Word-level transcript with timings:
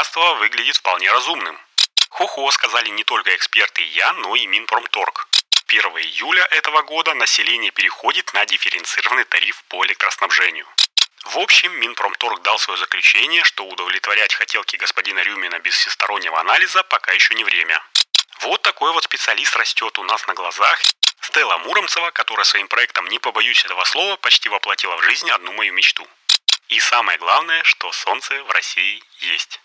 богатства 0.00 0.34
выглядит 0.36 0.76
вполне 0.76 1.10
разумным. 1.12 1.58
Хо-хо, 2.08 2.50
сказали 2.52 2.88
не 2.88 3.04
только 3.04 3.36
эксперты 3.36 3.82
и 3.82 3.88
я, 3.88 4.14
но 4.14 4.34
и 4.34 4.46
Минпромторг. 4.46 5.28
1 5.66 5.84
июля 5.98 6.44
этого 6.50 6.80
года 6.80 7.12
население 7.12 7.70
переходит 7.70 8.32
на 8.32 8.46
дифференцированный 8.46 9.24
тариф 9.24 9.62
по 9.68 9.84
электроснабжению. 9.84 10.66
В 11.24 11.38
общем, 11.38 11.78
Минпромторг 11.80 12.40
дал 12.40 12.58
свое 12.58 12.78
заключение, 12.78 13.44
что 13.44 13.66
удовлетворять 13.66 14.32
хотелки 14.32 14.76
господина 14.76 15.20
Рюмина 15.20 15.58
без 15.58 15.74
всестороннего 15.74 16.40
анализа 16.40 16.82
пока 16.82 17.12
еще 17.12 17.34
не 17.34 17.44
время. 17.44 17.78
Вот 18.40 18.62
такой 18.62 18.92
вот 18.92 19.04
специалист 19.04 19.54
растет 19.54 19.98
у 19.98 20.04
нас 20.04 20.26
на 20.26 20.32
глазах. 20.32 20.80
Стелла 21.20 21.58
Муромцева, 21.58 22.10
которая 22.10 22.44
своим 22.44 22.68
проектом, 22.68 23.06
не 23.06 23.18
побоюсь 23.18 23.66
этого 23.66 23.84
слова, 23.84 24.16
почти 24.16 24.48
воплотила 24.48 24.96
в 24.96 25.02
жизнь 25.02 25.30
одну 25.30 25.52
мою 25.52 25.74
мечту. 25.74 26.08
И 26.68 26.80
самое 26.80 27.18
главное, 27.18 27.62
что 27.64 27.92
солнце 27.92 28.42
в 28.44 28.50
России 28.50 29.02
есть. 29.18 29.60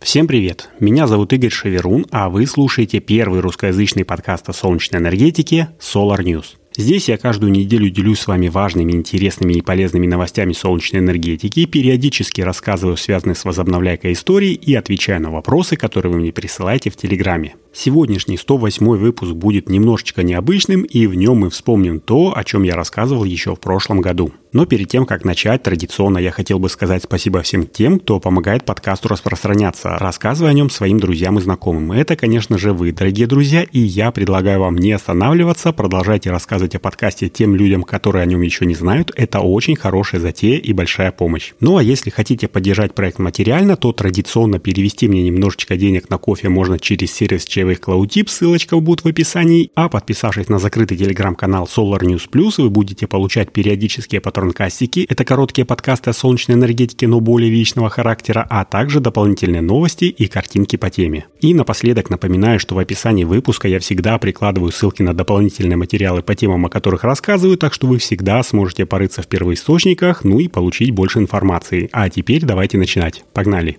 Всем 0.00 0.26
привет! 0.26 0.68
Меня 0.80 1.06
зовут 1.06 1.32
Игорь 1.32 1.50
Шеверун, 1.50 2.06
а 2.10 2.28
вы 2.28 2.46
слушаете 2.46 3.00
первый 3.00 3.40
русскоязычный 3.40 4.04
подкаст 4.04 4.48
о 4.48 4.52
солнечной 4.52 5.00
энергетике 5.00 5.70
Solar 5.80 6.18
News– 6.18 6.56
Здесь 6.76 7.08
я 7.08 7.18
каждую 7.18 7.52
неделю 7.52 7.88
делюсь 7.88 8.18
с 8.18 8.26
вами 8.26 8.48
важными, 8.48 8.90
интересными 8.90 9.52
и 9.52 9.60
полезными 9.60 10.08
новостями 10.08 10.52
солнечной 10.52 11.02
энергетики, 11.02 11.66
периодически 11.66 12.40
рассказываю 12.40 12.96
связанные 12.96 13.36
с 13.36 13.44
возобновляйкой 13.44 14.12
истории 14.12 14.54
и 14.54 14.74
отвечаю 14.74 15.22
на 15.22 15.30
вопросы, 15.30 15.76
которые 15.76 16.12
вы 16.12 16.18
мне 16.18 16.32
присылаете 16.32 16.90
в 16.90 16.96
Телеграме. 16.96 17.54
Сегодняшний 17.72 18.36
108 18.36 18.84
выпуск 18.96 19.34
будет 19.34 19.68
немножечко 19.68 20.24
необычным, 20.24 20.82
и 20.82 21.06
в 21.06 21.14
нем 21.14 21.38
мы 21.38 21.50
вспомним 21.50 22.00
то, 22.00 22.36
о 22.36 22.42
чем 22.42 22.64
я 22.64 22.74
рассказывал 22.74 23.22
еще 23.22 23.54
в 23.54 23.60
прошлом 23.60 24.00
году. 24.00 24.32
Но 24.54 24.66
перед 24.66 24.88
тем, 24.88 25.04
как 25.04 25.24
начать, 25.24 25.64
традиционно 25.64 26.16
я 26.16 26.30
хотел 26.30 26.60
бы 26.60 26.68
сказать 26.68 27.02
спасибо 27.02 27.42
всем 27.42 27.66
тем, 27.66 27.98
кто 27.98 28.20
помогает 28.20 28.64
подкасту 28.64 29.08
распространяться, 29.08 29.98
рассказывая 29.98 30.52
о 30.52 30.54
нем 30.54 30.70
своим 30.70 31.00
друзьям 31.00 31.38
и 31.38 31.42
знакомым. 31.42 31.90
Это, 31.90 32.14
конечно 32.14 32.56
же, 32.56 32.72
вы, 32.72 32.92
дорогие 32.92 33.26
друзья, 33.26 33.64
и 33.64 33.80
я 33.80 34.12
предлагаю 34.12 34.60
вам 34.60 34.76
не 34.76 34.92
останавливаться, 34.92 35.72
продолжайте 35.72 36.30
рассказывать 36.30 36.76
о 36.76 36.78
подкасте 36.78 37.28
тем 37.28 37.56
людям, 37.56 37.82
которые 37.82 38.22
о 38.22 38.26
нем 38.26 38.42
еще 38.42 38.64
не 38.64 38.76
знают. 38.76 39.10
Это 39.16 39.40
очень 39.40 39.74
хорошая 39.74 40.20
затея 40.20 40.58
и 40.58 40.72
большая 40.72 41.10
помощь. 41.10 41.52
Ну 41.58 41.76
а 41.76 41.82
если 41.82 42.10
хотите 42.10 42.46
поддержать 42.46 42.94
проект 42.94 43.18
материально, 43.18 43.76
то 43.76 43.92
традиционно 43.92 44.60
перевести 44.60 45.08
мне 45.08 45.24
немножечко 45.24 45.76
денег 45.76 46.10
на 46.10 46.18
кофе 46.18 46.48
можно 46.48 46.78
через 46.78 47.12
сервис 47.12 47.44
чаевых 47.44 47.80
CloudTip, 47.80 48.28
ссылочка 48.28 48.78
будет 48.78 49.02
в 49.02 49.08
описании, 49.08 49.72
а 49.74 49.88
подписавшись 49.88 50.48
на 50.48 50.60
закрытый 50.60 50.96
телеграм-канал 50.96 51.64
Solar 51.64 52.02
News 52.02 52.30
Plus, 52.30 52.62
вы 52.62 52.70
будете 52.70 53.08
получать 53.08 53.50
периодические 53.50 54.20
патронкастики, 54.44 55.06
это 55.08 55.24
короткие 55.24 55.64
подкасты 55.64 56.10
о 56.10 56.12
солнечной 56.12 56.56
энергетике, 56.56 57.06
но 57.06 57.20
более 57.20 57.50
личного 57.50 57.88
характера, 57.88 58.46
а 58.50 58.64
также 58.64 59.00
дополнительные 59.00 59.62
новости 59.62 60.04
и 60.04 60.26
картинки 60.26 60.76
по 60.76 60.90
теме. 60.90 61.26
И 61.40 61.54
напоследок 61.54 62.10
напоминаю, 62.10 62.60
что 62.60 62.74
в 62.74 62.78
описании 62.78 63.24
выпуска 63.24 63.68
я 63.68 63.78
всегда 63.78 64.18
прикладываю 64.18 64.70
ссылки 64.70 65.02
на 65.02 65.14
дополнительные 65.14 65.76
материалы 65.76 66.22
по 66.22 66.34
темам, 66.34 66.66
о 66.66 66.68
которых 66.68 67.04
рассказываю, 67.04 67.56
так 67.56 67.72
что 67.72 67.86
вы 67.86 67.98
всегда 67.98 68.42
сможете 68.42 68.84
порыться 68.84 69.22
в 69.22 69.28
первоисточниках, 69.28 70.24
ну 70.24 70.38
и 70.40 70.48
получить 70.48 70.90
больше 70.90 71.20
информации. 71.20 71.88
А 71.92 72.10
теперь 72.10 72.44
давайте 72.44 72.76
начинать. 72.76 73.24
Погнали! 73.32 73.78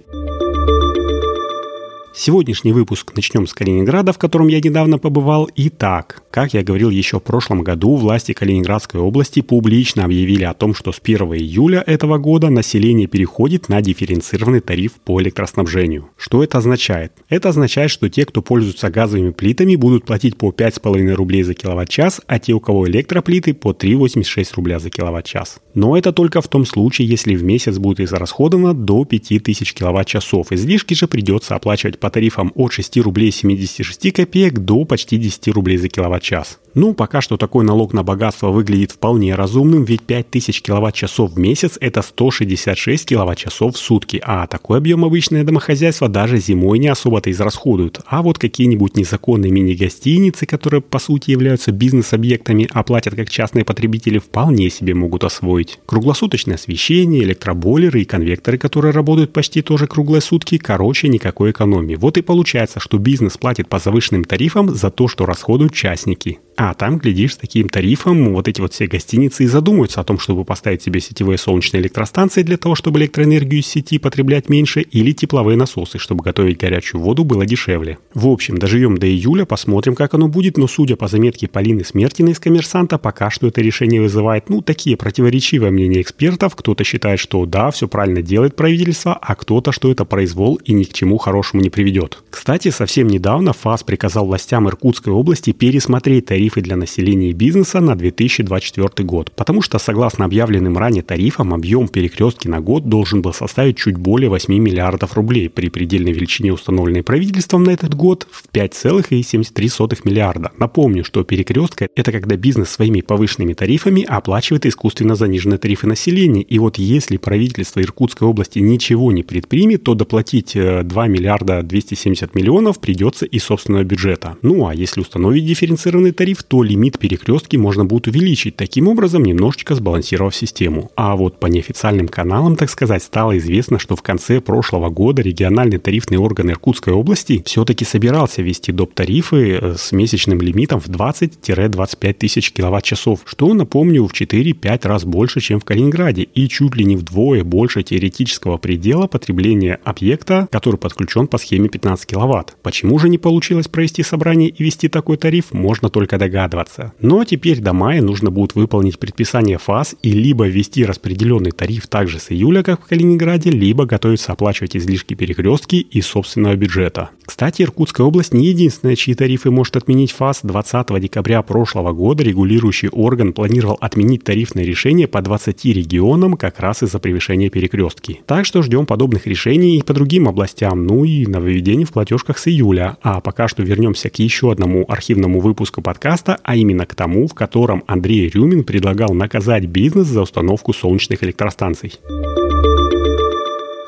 Сегодняшний 2.17 2.71
выпуск 2.71 3.11
начнем 3.13 3.45
с 3.45 3.53
Калининграда, 3.53 4.13
в 4.13 4.17
котором 4.17 4.47
я 4.47 4.61
недавно 4.61 4.97
побывал. 4.97 5.49
Итак, 5.57 6.23
как 6.31 6.53
я 6.53 6.63
говорил 6.63 6.89
еще 6.89 7.19
в 7.19 7.23
прошлом 7.23 7.61
году, 7.61 7.97
власти 7.97 8.31
Калининградской 8.31 9.01
области 9.01 9.41
публично 9.41 10.05
объявили 10.05 10.45
о 10.45 10.53
том, 10.53 10.73
что 10.73 10.93
с 10.93 11.01
1 11.03 11.17
июля 11.33 11.83
этого 11.85 12.17
года 12.17 12.49
население 12.49 13.07
переходит 13.07 13.67
на 13.67 13.81
дифференцированный 13.81 14.61
тариф 14.61 14.93
по 15.03 15.21
электроснабжению. 15.21 16.07
Что 16.15 16.41
это 16.41 16.59
означает? 16.59 17.11
Это 17.27 17.49
означает, 17.49 17.91
что 17.91 18.09
те, 18.09 18.25
кто 18.25 18.41
пользуются 18.41 18.89
газовыми 18.89 19.31
плитами, 19.31 19.75
будут 19.75 20.05
платить 20.05 20.37
по 20.37 20.51
5,5 20.51 21.13
рублей 21.15 21.43
за 21.43 21.53
киловатт-час, 21.53 22.21
а 22.27 22.39
те, 22.39 22.53
у 22.53 22.61
кого 22.61 22.87
электроплиты, 22.87 23.53
по 23.53 23.71
3,86 23.71 24.55
рубля 24.55 24.79
за 24.79 24.89
киловатт-час. 24.89 25.59
Но 25.73 25.97
это 25.97 26.13
только 26.13 26.39
в 26.39 26.47
том 26.47 26.65
случае, 26.65 27.09
если 27.09 27.35
в 27.35 27.43
месяц 27.43 27.77
будет 27.77 27.99
израсходовано 27.99 28.73
до 28.73 29.03
5000 29.03 29.73
киловатт-часов. 29.73 30.53
Излишки 30.53 30.93
же 30.93 31.09
придется 31.09 31.55
оплачивать 31.55 31.99
по 32.05 32.11
тарифам 32.11 32.51
от 32.53 32.71
6 32.71 32.97
рублей 32.97 33.31
76 33.31 34.13
копеек 34.13 34.59
до 34.59 34.85
почти 34.85 35.17
10 35.17 35.47
рублей 35.47 35.77
за 35.77 35.89
киловатт-час. 35.89 36.59
Ну, 36.75 36.93
пока 36.93 37.21
что 37.21 37.37
такой 37.37 37.63
налог 37.63 37.93
на 37.93 38.03
богатство 38.03 38.49
выглядит 38.49 38.91
вполне 38.91 39.33
разумным, 39.33 39.85
ведь 39.85 40.01
5000 40.01 40.61
киловатт-часов 40.61 41.31
в 41.31 41.39
месяц– 41.39 41.77
это 41.81 42.01
166 42.01 43.05
киловатт-часов 43.05 43.75
в 43.75 43.77
сутки, 43.77 44.21
а 44.21 44.45
такой 44.45 44.79
объем 44.79 45.05
обычное 45.05 45.45
домохозяйство 45.45 46.09
даже 46.09 46.37
зимой 46.37 46.77
не 46.79 46.89
особо-то 46.89 47.31
израсходуют. 47.31 48.01
А 48.05 48.21
вот 48.21 48.39
какие-нибудь 48.39 48.97
незаконные 48.97 49.53
мини-гостиницы, 49.53 50.45
которые 50.45 50.81
по 50.81 50.99
сути 50.99 51.31
являются 51.31 51.71
бизнес-объектами, 51.71 52.67
а 52.73 52.83
платят 52.83 53.15
как 53.15 53.29
частные 53.29 53.63
потребители, 53.63 54.19
вполне 54.19 54.69
себе 54.69 54.93
могут 54.93 55.23
освоить. 55.23 55.79
Круглосуточное 55.85 56.55
освещение, 56.55 57.23
электробойлеры 57.23 58.01
и 58.01 58.05
конвекторы, 58.05 58.57
которые 58.57 58.91
работают 58.91 59.31
почти 59.31 59.61
тоже 59.61 59.87
круглые 59.87 60.21
сутки, 60.21 60.57
короче, 60.57 61.07
никакой 61.07 61.51
экономии. 61.51 61.94
Вот 61.97 62.17
и 62.17 62.21
получается, 62.21 62.79
что 62.79 62.97
бизнес 62.97 63.37
платит 63.37 63.67
по 63.67 63.79
завышенным 63.79 64.23
тарифам 64.23 64.73
за 64.73 64.89
то, 64.89 65.07
что 65.07 65.25
расходуют 65.25 65.73
частники. 65.73 66.39
А 66.57 66.73
там, 66.73 66.99
глядишь, 66.99 67.33
с 67.33 67.37
таким 67.37 67.67
тарифом 67.67 68.33
вот 68.33 68.47
эти 68.47 68.61
вот 68.61 68.73
все 68.73 68.87
гостиницы 68.87 69.43
и 69.43 69.47
задумаются 69.47 69.99
о 69.99 70.03
том, 70.03 70.19
чтобы 70.19 70.45
поставить 70.45 70.81
себе 70.81 71.01
сетевые 71.01 71.37
солнечные 71.37 71.81
электростанции 71.81 72.43
для 72.43 72.57
того, 72.57 72.75
чтобы 72.75 72.99
электроэнергию 72.99 73.59
из 73.59 73.67
сети 73.67 73.97
потреблять 73.97 74.47
меньше, 74.47 74.81
или 74.81 75.11
тепловые 75.11 75.57
насосы, 75.57 75.99
чтобы 75.99 76.23
готовить 76.23 76.57
горячую 76.57 77.01
воду 77.01 77.25
было 77.25 77.45
дешевле. 77.45 77.97
В 78.13 78.27
общем, 78.27 78.57
доживем 78.57 78.97
до 78.97 79.07
июля, 79.07 79.45
посмотрим, 79.45 79.95
как 79.95 80.13
оно 80.13 80.29
будет, 80.29 80.57
но 80.57 80.67
судя 80.67 80.95
по 80.95 81.07
заметке 81.07 81.47
Полины 81.47 81.83
Смертиной 81.83 82.31
из 82.31 82.39
«Коммерсанта», 82.39 82.97
пока 82.97 83.29
что 83.29 83.47
это 83.47 83.61
решение 83.61 84.01
вызывает, 84.01 84.49
ну, 84.49 84.61
такие 84.61 84.95
противоречивые 84.95 85.71
мнения 85.71 86.01
экспертов. 86.01 86.55
Кто-то 86.55 86.83
считает, 86.83 87.19
что 87.19 87.45
да, 87.45 87.69
все 87.71 87.87
правильно 87.87 88.21
делает 88.21 88.55
правительство, 88.55 89.17
а 89.21 89.35
кто-то, 89.35 89.71
что 89.71 89.91
это 89.91 90.05
произвол 90.05 90.55
и 90.55 90.73
ни 90.73 90.83
к 90.83 90.93
чему 90.93 91.17
хорошему 91.17 91.61
не 91.61 91.69
приведет. 91.69 91.84
Кстати, 92.29 92.69
совсем 92.69 93.07
недавно 93.07 93.53
ФАС 93.53 93.83
приказал 93.83 94.25
властям 94.25 94.67
Иркутской 94.67 95.13
области 95.13 95.51
пересмотреть 95.51 96.25
тариф 96.25 96.45
тарифы 96.45 96.61
для 96.61 96.75
населения 96.75 97.31
и 97.31 97.33
бизнеса 97.33 97.79
на 97.79 97.95
2024 97.95 99.07
год, 99.07 99.31
потому 99.35 99.63
что, 99.63 99.79
согласно 99.79 100.25
объявленным 100.25 100.77
ранее 100.77 101.01
тарифам, 101.01 101.53
объем 101.53 101.87
перекрестки 101.87 102.47
на 102.47 102.61
год 102.61 102.87
должен 102.87 103.21
был 103.21 103.33
составить 103.33 103.77
чуть 103.77 103.97
более 103.97 104.29
8 104.29 104.53
миллиардов 104.53 105.15
рублей 105.15 105.49
при 105.49 105.69
предельной 105.69 106.11
величине, 106.11 106.53
установленной 106.53 107.03
правительством 107.03 107.63
на 107.63 107.71
этот 107.71 107.95
год, 107.95 108.27
в 108.29 108.45
5,73 108.53 110.01
миллиарда. 110.03 110.51
Напомню, 110.59 111.03
что 111.03 111.23
перекрестка– 111.23 111.89
это 111.95 112.11
когда 112.11 112.35
бизнес 112.35 112.69
своими 112.69 113.01
повышенными 113.01 113.53
тарифами 113.53 114.03
оплачивает 114.03 114.65
искусственно 114.65 115.15
заниженные 115.15 115.57
тарифы 115.57 115.87
населения. 115.87 116.43
И 116.43 116.59
вот 116.59 116.77
если 116.77 117.17
правительство 117.17 117.81
Иркутской 117.81 118.27
области 118.27 118.59
ничего 118.59 119.11
не 119.11 119.23
предпримет, 119.23 119.83
то 119.83 119.95
доплатить 119.95 120.53
2 120.53 120.59
э, 120.61 121.09
миллиарда 121.09 121.63
270 121.75 122.35
миллионов 122.35 122.79
придется 122.79 123.25
из 123.25 123.43
собственного 123.43 123.83
бюджета. 123.83 124.37
Ну 124.41 124.67
а 124.67 124.73
если 124.73 125.01
установить 125.01 125.45
дифференцированный 125.45 126.11
тариф, 126.11 126.43
то 126.43 126.63
лимит 126.63 126.97
перекрестки 126.99 127.57
можно 127.57 127.83
будет 127.83 128.07
увеличить, 128.07 128.55
таким 128.55 128.87
образом 128.87 129.23
немножечко 129.23 129.75
сбалансировав 129.75 130.33
систему. 130.35 130.91
А 130.95 131.15
вот 131.15 131.39
по 131.39 131.47
неофициальным 131.47 132.07
каналам, 132.07 132.55
так 132.55 132.69
сказать, 132.69 133.03
стало 133.03 133.37
известно, 133.37 133.77
что 133.79 133.95
в 133.95 134.01
конце 134.01 134.39
прошлого 134.39 134.89
года 134.89 135.21
региональный 135.21 135.77
тарифный 135.77 136.17
орган 136.17 136.49
Иркутской 136.49 136.93
области 136.93 137.43
все-таки 137.45 137.83
собирался 137.83 138.41
ввести 138.41 138.71
доп. 138.71 138.93
тарифы 138.93 139.59
э, 139.61 139.75
с 139.77 139.91
месячным 139.91 140.41
лимитом 140.41 140.79
в 140.79 140.87
20-25 140.87 142.13
тысяч 142.13 142.51
киловатт-часов, 142.53 143.21
что, 143.25 143.53
напомню, 143.53 144.05
в 144.07 144.13
4-5 144.13 144.87
раз 144.87 145.03
больше, 145.03 145.41
чем 145.41 145.59
в 145.59 145.65
Калининграде, 145.65 146.23
и 146.23 146.47
чуть 146.47 146.75
ли 146.75 146.85
не 146.85 146.95
вдвое 146.95 147.43
больше 147.43 147.83
теоретического 147.83 148.57
предела 148.57 149.07
потребления 149.07 149.79
объекта, 149.83 150.47
который 150.51 150.77
подключен 150.77 151.27
по 151.27 151.37
схеме 151.37 151.64
15 151.69 152.05
киловатт. 152.05 152.55
Почему 152.61 152.99
же 152.99 153.09
не 153.09 153.17
получилось 153.17 153.67
провести 153.67 154.03
собрание 154.03 154.49
и 154.49 154.63
ввести 154.63 154.87
такой 154.87 155.17
тариф, 155.17 155.53
можно 155.53 155.89
только 155.89 156.17
догадываться. 156.17 156.93
Но 156.99 157.23
теперь 157.23 157.59
до 157.59 157.73
мая 157.73 158.01
нужно 158.01 158.31
будет 158.31 158.55
выполнить 158.55 158.99
предписание 158.99 159.57
ФАС 159.57 159.95
и 160.01 160.11
либо 160.11 160.47
ввести 160.47 160.85
распределенный 160.85 161.51
тариф 161.51 161.87
также 161.87 162.19
с 162.19 162.31
июля, 162.31 162.63
как 162.63 162.81
в 162.81 162.87
Калининграде, 162.87 163.49
либо 163.49 163.85
готовиться 163.85 164.31
оплачивать 164.31 164.75
излишки 164.75 165.13
перекрестки 165.13 165.75
из 165.75 166.05
собственного 166.07 166.55
бюджета. 166.55 167.09
Кстати, 167.25 167.63
Иркутская 167.63 168.05
область 168.05 168.33
не 168.33 168.47
единственная, 168.47 168.95
чьи 168.95 169.15
тарифы 169.15 169.51
может 169.51 169.75
отменить 169.75 170.11
ФАС. 170.11 170.39
20 170.43 170.99
декабря 171.01 171.41
прошлого 171.41 171.91
года 171.91 172.23
регулирующий 172.23 172.89
орган 172.89 173.33
планировал 173.33 173.77
отменить 173.81 174.23
тарифное 174.23 174.63
решение 174.63 175.07
по 175.07 175.21
20 175.21 175.65
регионам 175.65 176.37
как 176.37 176.59
раз 176.59 176.83
из-за 176.83 176.99
превышения 176.99 177.49
перекрестки. 177.49 178.21
Так 178.25 178.45
что 178.45 178.61
ждем 178.61 178.85
подобных 178.85 179.27
решений 179.27 179.77
и 179.77 179.81
по 179.81 179.93
другим 179.93 180.27
областям, 180.27 180.85
ну 180.85 181.03
и 181.03 181.25
нововведений 181.55 181.85
в 181.85 181.91
платежках 181.91 182.37
с 182.37 182.47
июля. 182.47 182.97
А 183.01 183.21
пока 183.21 183.47
что 183.47 183.63
вернемся 183.63 184.09
к 184.09 184.19
еще 184.19 184.51
одному 184.51 184.85
архивному 184.87 185.39
выпуску 185.39 185.81
подкаста 185.81 186.37
а 186.43 186.55
именно 186.55 186.85
к 186.85 186.95
тому, 186.95 187.27
в 187.27 187.33
котором 187.33 187.83
Андрей 187.87 188.29
Рюмин 188.29 188.63
предлагал 188.63 189.13
наказать 189.13 189.65
бизнес 189.65 190.07
за 190.07 190.21
установку 190.21 190.73
солнечных 190.73 191.23
электростанций. 191.23 191.93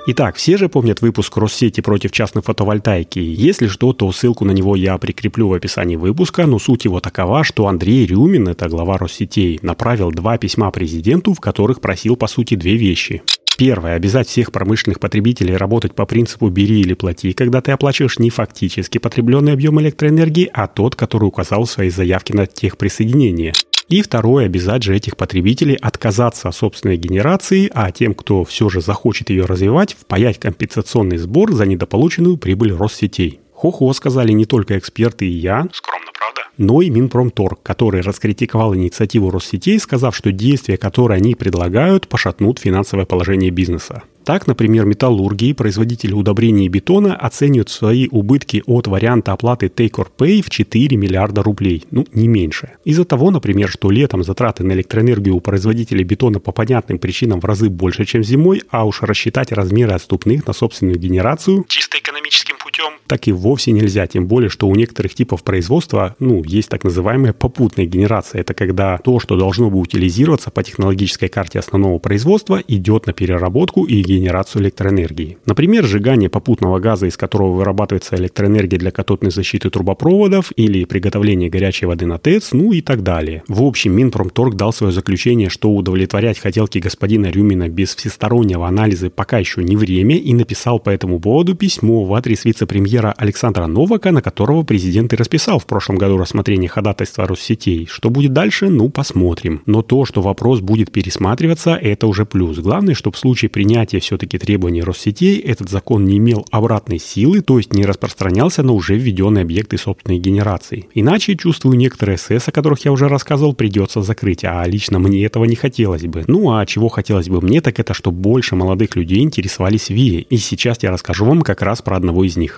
Итак, 0.10 0.38
все 0.38 0.56
же 0.56 0.70
помнят 0.70 1.02
выпуск 1.02 1.36
Россети 1.36 1.82
против 1.82 2.12
частной 2.12 2.42
фотовольтайки. 2.42 3.20
Если 3.20 3.68
что, 3.68 3.92
то 3.92 4.10
ссылку 4.14 4.46
на 4.46 4.52
него 4.52 4.78
я 4.78 4.98
прикреплю 4.98 5.50
в 5.50 5.54
описании 5.54 5.98
выпуска, 5.98 6.46
но 6.46 6.60
суть 6.60 6.86
его 6.86 7.02
такова, 7.02 7.44
что 7.44 7.68
Андрей 7.68 8.06
Рюмин, 8.06 8.48
это 8.48 8.70
глава 8.70 8.98
Россетей, 8.98 9.60
направил 9.62 10.12
два 10.12 10.38
письма 10.38 10.72
президенту, 10.72 11.34
в 11.34 11.42
которых 11.42 11.82
просил, 11.82 12.16
по 12.16 12.28
сути, 12.28 12.56
две 12.56 12.78
вещи. 12.78 13.22
Первое. 13.58 13.96
Обязать 13.96 14.28
всех 14.28 14.52
промышленных 14.52 15.00
потребителей 15.00 15.58
работать 15.58 15.96
по 15.96 16.06
принципу 16.06 16.50
«бери 16.50 16.82
или 16.82 16.94
плати», 16.94 17.34
когда 17.34 17.60
ты 17.60 17.72
оплачиваешь 17.72 18.20
не 18.20 18.30
фактически 18.30 19.00
потребленный 19.00 19.54
объем 19.54 19.82
электроэнергии, 19.82 20.50
а 20.54 20.68
тот, 20.68 20.96
который 20.96 21.26
указал 21.26 21.66
в 21.66 21.72
своей 21.72 21.90
заявке 21.90 22.36
на 22.36 22.46
техприсоединение. 22.46 23.54
И 23.90 24.04
второе, 24.04 24.46
обязать 24.46 24.84
же 24.84 24.96
этих 24.96 25.18
потребителей 25.18 25.76
отказаться 25.76 26.50
от 26.50 26.56
собственной 26.56 26.98
генерации, 26.98 27.72
а 27.74 27.92
тем, 27.92 28.14
кто 28.14 28.44
все 28.44 28.70
же 28.70 28.80
захочет 28.80 29.32
ее 29.32 29.46
развивать, 29.46 29.96
впаять 30.00 30.40
компенсационный 30.40 31.18
сбор 31.18 31.54
за 31.54 31.66
недополученную 31.66 32.38
прибыль 32.38 32.76
Россетей. 32.76 33.40
Хо-хо, 33.54 33.92
сказали 33.94 34.34
не 34.34 34.46
только 34.46 34.78
эксперты 34.78 35.26
и 35.26 35.32
я. 35.32 35.68
Скромно, 35.72 36.12
правда? 36.14 36.27
Но 36.58 36.82
и 36.82 36.90
Минпромторг, 36.90 37.60
который 37.62 38.02
раскритиковал 38.02 38.76
инициативу 38.76 39.30
Россетей, 39.30 39.80
сказав, 39.80 40.16
что 40.16 40.32
действия, 40.32 40.78
которые 40.78 41.18
они 41.18 41.36
предлагают, 41.36 42.08
пошатнут 42.08 42.60
финансовое 42.60 43.06
положение 43.06 43.52
бизнеса. 43.52 44.04
Так, 44.28 44.46
например, 44.46 44.84
металлурги 44.84 45.46
и 45.46 45.54
производители 45.54 46.12
удобрений 46.12 46.66
и 46.66 46.68
бетона 46.68 47.16
оценивают 47.16 47.70
свои 47.70 48.10
убытки 48.12 48.62
от 48.66 48.88
варианта 48.88 49.32
оплаты 49.32 49.68
Take 49.68 49.92
or 49.92 50.08
Pay 50.18 50.42
в 50.42 50.50
4 50.50 50.98
миллиарда 50.98 51.42
рублей, 51.44 51.86
ну, 51.92 52.06
не 52.12 52.28
меньше. 52.28 52.72
Из-за 52.84 53.06
того, 53.06 53.32
например, 53.32 53.70
что 53.70 53.90
летом 53.90 54.26
затраты 54.26 54.66
на 54.66 54.74
электроэнергию 54.74 55.34
у 55.34 55.40
производителей 55.40 56.04
бетона 56.04 56.42
по 56.42 56.52
понятным 56.52 57.00
причинам 57.00 57.40
в 57.40 57.46
разы 57.46 57.70
больше, 57.70 58.04
чем 58.04 58.22
зимой, 58.22 58.64
а 58.70 58.86
уж 58.86 59.02
рассчитать 59.02 59.54
размеры 59.54 59.94
отступных 59.94 60.46
на 60.46 60.52
собственную 60.52 61.00
генерацию 61.00 61.64
чисто 61.70 61.98
экономическим 61.98 62.57
путем 62.78 62.98
так 63.08 63.28
и 63.28 63.32
вовсе 63.32 63.72
нельзя, 63.72 64.06
тем 64.06 64.28
более, 64.28 64.50
что 64.50 64.68
у 64.68 64.76
некоторых 64.76 65.16
типов 65.16 65.44
производства, 65.44 66.16
ну, 66.20 66.44
есть 66.44 66.70
так 66.70 66.84
называемая 66.84 67.34
попутная 67.34 67.86
генерация. 67.86 68.42
Это 68.42 68.54
когда 68.54 68.98
то, 68.98 69.20
что 69.20 69.38
должно 69.38 69.70
бы 69.70 69.80
утилизироваться 69.80 70.52
по 70.52 70.62
технологической 70.64 71.30
карте 71.30 71.60
основного 71.60 71.98
производства, 72.00 72.62
идет 72.68 73.08
на 73.08 73.14
переработку 73.14 73.86
и 73.86 74.02
генерацию 74.02 74.64
электроэнергии. 74.64 75.38
Например, 75.46 75.86
сжигание 75.86 76.30
попутного 76.30 76.80
газа, 76.80 77.08
из 77.08 77.18
которого 77.18 77.54
вырабатывается 77.54 78.16
электроэнергия 78.18 78.78
для 78.78 78.92
катодной 78.92 79.32
защиты 79.32 79.70
трубопроводов 79.70 80.52
или 80.56 80.84
приготовление 80.84 81.50
горячей 81.50 81.86
воды 81.86 82.06
на 82.06 82.18
ТЭЦ, 82.18 82.52
ну 82.52 82.74
и 82.74 82.82
так 82.82 83.04
далее. 83.04 83.44
В 83.48 83.64
общем, 83.64 83.94
Минпромторг 83.94 84.56
дал 84.56 84.74
свое 84.74 84.92
заключение, 84.92 85.50
что 85.50 85.72
удовлетворять 85.72 86.40
хотелки 86.40 86.80
господина 86.80 87.28
Рюмина 87.28 87.70
без 87.70 87.96
всестороннего 87.96 88.68
анализа 88.68 89.10
пока 89.10 89.38
еще 89.38 89.64
не 89.64 89.78
время 89.78 90.18
и 90.18 90.34
написал 90.34 90.80
по 90.80 90.90
этому 90.90 91.20
поводу 91.20 91.56
письмо 91.56 92.04
в 92.04 92.14
адрес 92.14 92.46
вице-премьера 92.68 93.14
Александра 93.18 93.68
Новака, 93.68 94.12
на 94.12 94.22
которого 94.22 94.64
президент 94.64 95.14
и 95.14 95.16
расписал 95.16 95.60
в 95.60 95.66
прошлом 95.66 95.98
году 95.98 96.18
рассмотрение 96.18 96.70
ходатайства 96.70 97.28
Россетей. 97.28 97.88
Что 97.90 98.10
будет 98.10 98.34
дальше, 98.34 98.70
ну 98.70 98.90
посмотрим. 98.90 99.62
Но 99.66 99.82
то, 99.82 100.06
что 100.06 100.22
вопрос 100.22 100.60
будет 100.60 100.92
пересматриваться, 100.92 101.76
это 101.76 102.08
уже 102.08 102.26
плюс. 102.26 102.58
Главное, 102.60 102.94
чтобы 102.94 103.16
в 103.16 103.20
случае 103.20 103.50
принятия 103.50 104.00
все-таки 104.00 104.38
требований 104.38 104.84
Россетей 104.84 105.40
этот 105.40 105.70
закон 105.70 106.06
не 106.06 106.18
имел 106.18 106.46
обратной 106.52 107.00
силы, 107.00 107.42
то 107.42 107.58
есть 107.58 107.74
не 107.74 107.86
распространялся 107.86 108.64
на 108.64 108.74
уже 108.74 108.96
введенные 108.98 109.44
объекты 109.44 109.78
собственной 109.78 110.20
генерации. 110.20 110.88
Иначе, 110.94 111.36
чувствую, 111.36 111.78
некоторые 111.78 112.18
СС, 112.18 112.48
о 112.48 112.52
которых 112.52 112.84
я 112.86 112.92
уже 112.92 113.08
рассказывал, 113.08 113.54
придется 113.54 114.02
закрыть, 114.02 114.44
а 114.44 114.64
лично 114.66 115.00
мне 115.00 115.24
этого 115.26 115.46
не 115.46 115.56
хотелось 115.56 116.04
бы. 116.04 116.24
Ну 116.28 116.52
а 116.52 116.66
чего 116.66 116.90
хотелось 116.90 117.30
бы 117.30 117.42
мне, 117.42 117.62
так 117.62 117.80
это, 117.80 117.94
чтобы 117.94 118.18
больше 118.20 118.56
молодых 118.56 118.96
людей 118.96 119.22
интересовались 119.22 119.90
ВИЭ. 119.90 120.22
И 120.30 120.38
сейчас 120.38 120.84
я 120.84 120.92
расскажу 120.92 121.26
вам 121.26 121.42
как 121.42 121.62
раз 121.62 121.82
про 121.82 121.98
одного 121.98 122.24
из 122.26 122.36
них. 122.36 122.57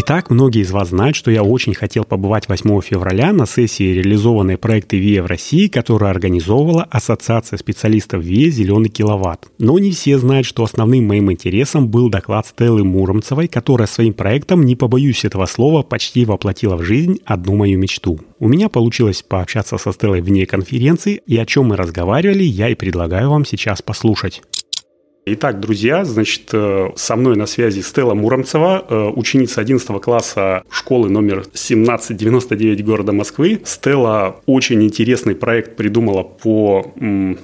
Итак, 0.00 0.30
многие 0.30 0.62
из 0.62 0.70
вас 0.70 0.90
знают, 0.90 1.16
что 1.16 1.28
я 1.32 1.42
очень 1.42 1.74
хотел 1.74 2.04
побывать 2.04 2.48
8 2.48 2.80
февраля 2.82 3.32
на 3.32 3.46
сессии 3.46 3.92
реализованной 3.92 4.56
проекты 4.56 4.96
ВИА 4.96 5.24
в 5.24 5.26
России, 5.26 5.66
которую 5.66 6.08
организовывала 6.08 6.84
Ассоциация 6.84 7.56
специалистов 7.56 8.22
ВИА 8.22 8.48
«Зеленый 8.48 8.90
киловатт». 8.90 9.48
Но 9.58 9.76
не 9.80 9.90
все 9.90 10.18
знают, 10.18 10.46
что 10.46 10.62
основным 10.62 11.08
моим 11.08 11.32
интересом 11.32 11.88
был 11.88 12.10
доклад 12.10 12.46
Стеллы 12.46 12.84
Муромцевой, 12.84 13.48
которая 13.48 13.88
своим 13.88 14.14
проектом, 14.14 14.62
не 14.62 14.76
побоюсь 14.76 15.24
этого 15.24 15.46
слова, 15.46 15.82
почти 15.82 16.24
воплотила 16.24 16.76
в 16.76 16.84
жизнь 16.84 17.18
одну 17.24 17.56
мою 17.56 17.76
мечту. 17.76 18.20
У 18.38 18.46
меня 18.46 18.68
получилось 18.68 19.24
пообщаться 19.28 19.78
со 19.78 19.90
Стеллой 19.90 20.20
вне 20.20 20.46
конференции, 20.46 21.20
и 21.26 21.36
о 21.38 21.44
чем 21.44 21.66
мы 21.66 21.76
разговаривали, 21.76 22.44
я 22.44 22.68
и 22.68 22.76
предлагаю 22.76 23.30
вам 23.30 23.44
сейчас 23.44 23.82
послушать. 23.82 24.42
Итак, 25.30 25.60
друзья, 25.60 26.04
значит, 26.04 26.48
э, 26.52 26.88
со 26.96 27.16
мной 27.16 27.36
на 27.36 27.46
связи 27.46 27.80
Стелла 27.80 28.14
Муромцева, 28.14 28.84
э, 28.88 29.12
ученица 29.14 29.60
11 29.60 30.00
класса 30.00 30.62
школы 30.70 31.10
номер 31.10 31.44
1799 31.52 32.82
города 32.82 33.12
Москвы. 33.12 33.60
Стелла 33.64 34.40
очень 34.46 34.82
интересный 34.82 35.34
проект 35.34 35.76
придумала 35.76 36.22
по 36.22 36.94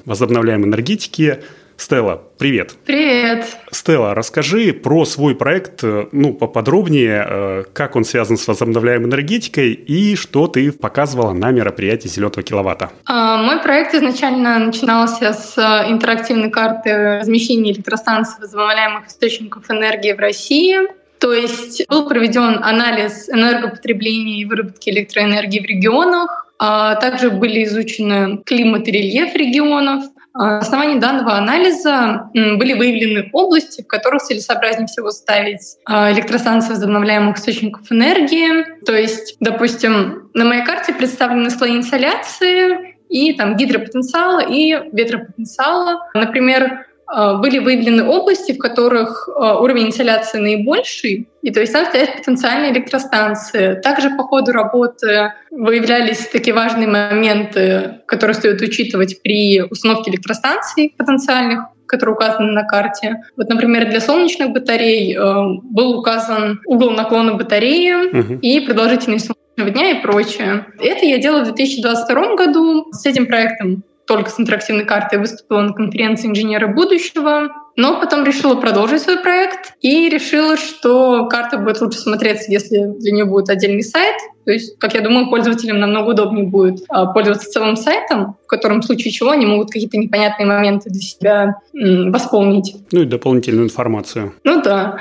возобновляемой 0.07 0.69
энергетике 0.69 1.41
Стелла, 1.77 2.23
привет. 2.39 2.77
Привет. 2.87 3.47
Стелла, 3.71 4.15
расскажи 4.15 4.73
про 4.73 5.05
свой 5.05 5.35
проект, 5.35 5.83
э, 5.83 6.07
ну, 6.13 6.33
поподробнее, 6.33 7.27
э, 7.29 7.65
как 7.73 7.97
он 7.97 8.05
связан 8.05 8.37
с 8.37 8.47
возобновляемой 8.47 9.09
энергетикой 9.09 9.73
и 9.73 10.15
что 10.15 10.47
ты 10.47 10.71
показывала 10.73 11.33
на 11.33 11.51
мероприятии 11.51 12.09
«Зеленого 12.09 12.43
киловатта». 12.43 12.91
А, 13.07 13.39
мой 13.39 13.61
проект 13.61 13.95
изначально 13.95 14.59
начинался 14.59 15.33
с 15.33 15.59
э, 15.59 15.91
интерактивной 15.91 16.51
карты 16.51 17.19
размещения 17.21 17.73
электростанций 17.73 18.37
возобновляемых 18.41 19.09
источников 19.09 19.71
энергии 19.71 20.13
в 20.13 20.19
России. 20.19 20.77
То 21.19 21.33
есть 21.33 21.87
был 21.89 22.09
проведен 22.09 22.63
анализ 22.63 23.29
энергопотребления 23.29 24.43
и 24.43 24.45
выработки 24.45 24.91
электроэнергии 24.91 25.61
в 25.61 25.65
регионах, 25.65 26.45
а 26.59 26.95
также 26.97 27.31
были 27.31 27.65
изучены 27.65 28.39
климат 28.45 28.87
и 28.89 28.93
рельеф 28.93 29.35
регионов, 29.35 30.05
на 30.35 30.59
основании 30.59 30.99
данного 30.99 31.37
анализа 31.37 32.29
были 32.35 32.73
выявлены 32.75 33.31
области, 33.33 33.83
в 33.83 33.87
которых 33.87 34.23
целесообразнее 34.23 34.89
всего 34.89 35.11
ставить 35.11 35.77
а, 35.85 36.13
электростанции 36.13 36.71
возобновляемых 36.71 37.39
источников 37.39 37.91
энергии. 37.93 38.83
То 38.85 38.97
есть, 38.97 39.37
допустим, 39.39 40.31
на 40.35 40.45
моей 40.45 40.65
карте 40.65 40.93
представлены 40.93 41.51
слои 41.51 41.77
инсоляции 41.77 42.97
и 43.09 43.33
там 43.35 43.57
гидропотенциала 43.57 44.41
и 44.41 44.73
ветропотенциала. 44.93 46.01
Например, 46.15 46.87
были 47.07 47.59
выявлены 47.59 48.05
области, 48.05 48.53
в 48.53 48.59
которых 48.59 49.29
а, 49.29 49.61
уровень 49.61 49.89
инсоляции 49.89 50.39
наибольший, 50.39 51.29
и 51.43 51.51
то 51.53 51.61
есть 51.61 51.73
там 51.73 51.85
стоят 51.85 52.17
потенциальные 52.17 52.73
электростанции. 52.73 53.79
Также 53.81 54.11
по 54.11 54.25
ходу 54.25 54.53
работы 54.53 55.33
выявлялись 55.51 56.27
такие 56.29 56.55
важные 56.55 56.89
моменты, 56.89 58.01
которые 58.07 58.35
стоит 58.35 58.61
учитывать 58.63 59.21
при 59.23 59.63
установке 59.63 60.11
электростанций 60.11 60.95
потенциальных, 60.97 61.65
которые 61.87 62.17
указаны 62.17 62.53
на 62.53 62.65
карте. 62.65 63.23
Вот, 63.37 63.49
например, 63.49 63.91
для 63.91 64.01
солнечных 64.01 64.51
батарей 64.51 65.15
э, 65.15 65.21
был 65.63 65.99
указан 65.99 66.61
угол 66.67 66.91
наклона 66.91 67.35
батареи 67.35 68.11
uh-huh. 68.11 68.41
и 68.41 68.61
продолжительность 68.61 69.27
солнечного 69.27 69.71
дня 69.71 69.91
и 69.91 70.03
прочее. 70.03 70.67
Это 70.81 71.05
я 71.05 71.19
делала 71.19 71.41
в 71.43 71.55
2022 71.55 72.37
году. 72.37 72.87
С 72.93 73.05
этим 73.05 73.27
проектом 73.27 73.85
только 74.07 74.31
с 74.31 74.39
интерактивной 74.39 74.85
картой 74.85 75.19
выступила 75.19 75.63
на 75.63 75.73
конференции 75.73 76.29
инженеры 76.29 76.69
будущего, 76.69 77.49
но 77.77 78.01
потом 78.01 78.25
решила 78.25 78.55
продолжить 78.55 79.03
свой 79.03 79.19
проект 79.19 79.75
и 79.81 80.09
решила, 80.09 80.57
что 80.57 81.27
карта 81.27 81.59
будет 81.59 81.81
лучше 81.81 81.99
смотреться, 81.99 82.51
если 82.53 82.85
для 82.99 83.13
нее 83.13 83.25
будет 83.25 83.49
отдельный 83.49 83.83
сайт. 83.83 84.15
То 84.45 84.53
есть, 84.53 84.79
как 84.79 84.95
я 84.95 85.01
думаю, 85.01 85.29
пользователям 85.29 85.81
намного 85.81 86.11
удобнее 86.11 86.47
будет 86.47 86.85
а, 86.89 87.07
пользоваться 87.07 87.51
целым 87.51 87.77
сайтом, 87.77 88.37
в 88.45 88.47
котором 88.47 88.81
в 88.81 88.85
случае 88.85 89.11
чего 89.11 89.31
они 89.31 89.47
могут 89.47 89.71
какие-то 89.71 89.97
непонятные 89.97 90.47
моменты 90.47 90.91
для 90.91 91.01
себя 91.01 91.57
восполнить. 91.73 92.77
Ну 92.93 93.03
и 93.03 93.07
дополнительную 93.07 93.67
информацию. 93.67 94.35
Ну 94.45 94.63
да. 94.63 94.99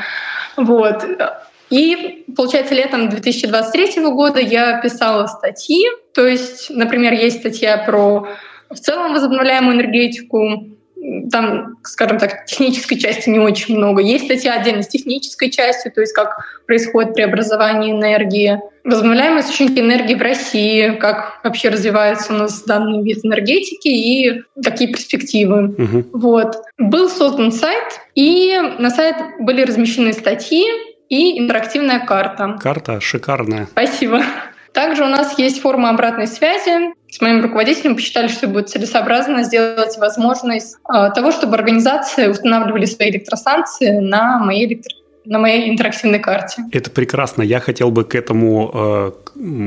Вот. 0.57 1.05
И, 1.69 2.25
получается, 2.35 2.73
летом 2.73 3.09
2023 3.09 4.03
года 4.11 4.39
я 4.39 4.79
писала 4.79 5.27
статьи. 5.27 5.83
То 6.13 6.25
есть, 6.25 6.69
например, 6.69 7.13
есть 7.13 7.39
статья 7.39 7.77
про 7.77 8.27
в 8.73 8.79
целом 8.79 9.13
возобновляемую 9.13 9.75
энергетику, 9.75 10.67
там, 11.31 11.77
скажем 11.83 12.17
так, 12.17 12.45
технической 12.45 12.97
части 12.97 13.29
не 13.29 13.39
очень 13.39 13.77
много. 13.77 14.01
Есть 14.01 14.25
статья 14.25 14.55
отдельно 14.55 14.83
с 14.83 14.87
технической 14.87 15.49
частью, 15.49 15.91
то 15.91 16.01
есть 16.01 16.13
как 16.13 16.37
происходит 16.65 17.13
преобразование 17.13 17.91
энергии. 17.91 18.59
Возобновляемые 18.83 19.41
источники 19.41 19.79
энергии 19.79 20.15
в 20.15 20.21
России, 20.21 20.95
как 20.95 21.39
вообще 21.43 21.69
развивается 21.69 22.33
у 22.33 22.37
нас 22.37 22.63
данный 22.63 23.03
вид 23.03 23.19
энергетики 23.23 23.87
и 23.87 24.43
какие 24.63 24.87
перспективы. 24.87 25.69
Угу. 25.69 26.05
Вот. 26.13 26.55
Был 26.77 27.09
создан 27.09 27.51
сайт, 27.51 28.01
и 28.15 28.57
на 28.79 28.89
сайт 28.89 29.15
были 29.39 29.63
размещены 29.63 30.13
статьи 30.13 30.65
и 31.09 31.39
интерактивная 31.39 32.05
карта. 32.05 32.57
Карта 32.61 32.99
шикарная. 33.01 33.67
Спасибо. 33.71 34.21
Также 34.73 35.03
у 35.03 35.07
нас 35.07 35.37
есть 35.37 35.61
форма 35.61 35.89
обратной 35.89 36.27
связи. 36.27 36.93
С 37.09 37.21
моим 37.21 37.41
руководителем 37.41 37.95
посчитали, 37.95 38.27
что 38.27 38.47
будет 38.47 38.69
целесообразно 38.69 39.43
сделать 39.43 39.97
возможность 39.99 40.77
э, 40.91 41.11
того, 41.13 41.31
чтобы 41.31 41.55
организации 41.55 42.27
устанавливали 42.27 42.85
свои 42.85 43.11
электростанции 43.11 43.99
на 43.99 44.39
моей 44.39 44.65
электро 44.65 44.97
на 45.25 45.39
моей 45.39 45.69
интерактивной 45.69 46.19
карте. 46.19 46.63
Это 46.71 46.89
прекрасно. 46.91 47.43
Я 47.43 47.59
хотел 47.59 47.91
бы 47.91 48.03
к 48.03 48.15
этому 48.15 48.71
э, 48.73 49.11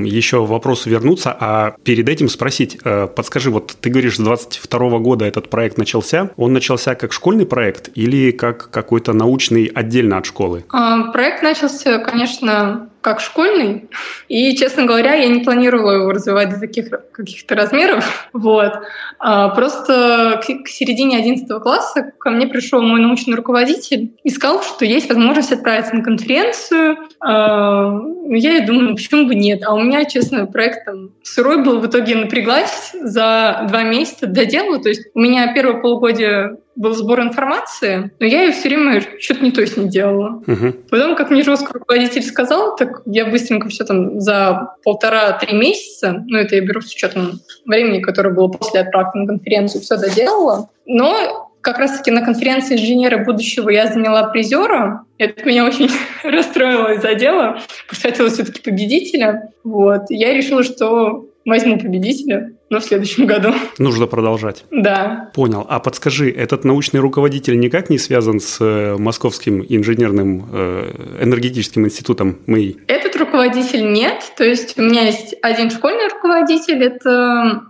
еще 0.05 0.45
вопросу 0.45 0.91
вернуться, 0.91 1.37
а 1.39 1.77
перед 1.83 2.09
этим 2.09 2.29
спросить, 2.29 2.79
э, 2.85 3.07
подскажи, 3.07 3.51
вот 3.51 3.75
ты 3.81 3.91
говоришь, 3.91 4.17
с 4.17 4.21
22 4.21 4.99
года 4.99 5.25
этот 5.25 5.49
проект 5.49 5.79
начался. 5.79 6.31
Он 6.37 6.53
начался 6.53 6.95
как 6.95 7.13
школьный 7.13 7.47
проект 7.47 7.89
или 7.95 8.33
как 8.33 8.71
какой-то 8.71 9.13
научный 9.13 9.67
отдельно 9.67 10.19
от 10.19 10.27
школы? 10.27 10.65
Э, 10.73 11.11
проект 11.13 11.43
начался, 11.43 11.99
конечно, 11.99 12.91
как 13.07 13.21
школьный. 13.21 13.89
И, 14.27 14.57
честно 14.57 14.85
говоря, 14.85 15.15
я 15.15 15.29
не 15.29 15.45
планировала 15.45 15.93
его 15.93 16.11
развивать 16.11 16.49
до 16.49 16.59
таких 16.59 16.91
каких-то 17.13 17.55
размеров. 17.55 18.29
Вот. 18.33 18.73
А 19.21 19.51
просто 19.51 20.43
к, 20.45 20.65
к 20.65 20.69
середине 20.69 21.19
11 21.19 21.47
класса 21.63 22.11
ко 22.19 22.31
мне 22.31 22.49
пришел 22.49 22.83
мой 22.83 23.01
научный 23.01 23.37
руководитель 23.37 24.11
и 24.25 24.29
сказал, 24.29 24.61
что 24.61 24.85
есть 24.85 25.09
возможность 25.09 25.53
отправиться 25.53 25.95
на 25.95 26.03
конференцию. 26.03 26.97
А, 27.21 27.97
я 28.29 28.57
и 28.57 28.67
думаю, 28.67 28.91
ну, 28.91 28.97
почему 28.97 29.29
бы 29.29 29.37
нет? 29.37 29.63
А 29.65 29.75
у 29.75 29.81
меня, 29.81 30.05
честно, 30.05 30.47
проект 30.47 30.85
там 30.85 31.11
сырой 31.23 31.63
был. 31.63 31.79
В 31.79 31.87
итоге 31.87 32.17
напряглась 32.17 32.91
за 33.01 33.67
два 33.69 33.85
месяца, 33.85 34.27
доделала. 34.27 34.83
То 34.83 34.89
есть 34.89 35.07
у 35.15 35.21
меня 35.21 35.55
первое 35.55 35.81
полугодие 35.81 36.57
был 36.77 36.93
сбор 36.93 37.21
информации, 37.21 38.11
но 38.21 38.27
я 38.27 38.43
ее 38.43 38.53
все 38.53 38.69
время 38.69 39.03
что-то 39.19 39.43
не 39.43 39.51
то 39.51 39.67
с 39.67 39.77
ней 39.77 39.89
делала. 39.89 40.43
Угу. 40.47 40.73
Потом, 40.91 41.17
как 41.17 41.31
мне 41.31 41.43
жестко 41.43 41.73
руководитель 41.73 42.23
сказал, 42.23 42.77
так 42.77 43.03
я 43.07 43.27
быстренько 43.27 43.69
все 43.69 43.85
там 43.85 44.21
за 44.21 44.75
полтора-три 44.85 45.57
месяца, 45.57 46.25
ну 46.27 46.39
это 46.39 46.55
я 46.55 46.61
беру 46.61 46.81
с 46.81 46.93
учетом 46.93 47.41
времени, 47.65 48.01
которое 48.01 48.35
было 48.35 48.49
после 48.49 48.81
отправки 48.81 49.17
на 49.17 49.27
конференцию, 49.27 49.83
все 49.83 49.97
доделала. 49.97 50.69
Но 50.85 51.51
как 51.67 51.79
раз-таки 51.79 52.13
на 52.13 52.25
конференции 52.25 52.77
инженера 52.77 53.25
будущего 53.25 53.71
я 53.71 53.89
заняла 53.89 54.29
призера. 54.29 55.05
Это 55.19 55.45
меня 55.45 55.67
очень 55.67 55.91
расстроило 56.23 56.93
и 56.93 57.01
задело, 57.01 57.59
потому 57.89 57.99
что 57.99 58.09
хотела 58.09 58.29
все-таки 58.29 58.61
победителя. 58.61 59.51
Вот. 59.65 60.03
Я 60.09 60.33
решила, 60.33 60.63
что 60.63 61.27
возьму 61.45 61.79
победителя, 61.79 62.53
но 62.69 62.81
в 62.81 62.85
следующем 62.85 63.27
году. 63.27 63.55
Нужно 63.79 64.07
продолжать. 64.07 64.65
Да. 64.71 65.31
Понял. 65.35 65.67
А 65.69 65.79
подскажи, 65.79 66.31
этот 66.31 66.65
научный 66.65 67.01
руководитель 67.01 67.59
никак 67.59 67.91
не 67.91 67.99
связан 67.99 68.41
с 68.41 68.59
э, 68.61 68.97
Московским 68.99 69.65
инженерным 69.69 70.49
э, 70.53 71.23
энергетическим 71.23 71.85
институтом 71.85 72.39
МИИ? 72.47 72.79
Этот 72.89 73.17
руководитель 73.17 73.93
нет. 73.93 74.33
То 74.37 74.45
есть 74.45 74.79
у 74.79 74.83
меня 74.83 75.03
есть 75.03 75.35
один 75.43 75.71
школьный 75.71 76.09
руководитель, 76.09 76.83
это 76.83 77.63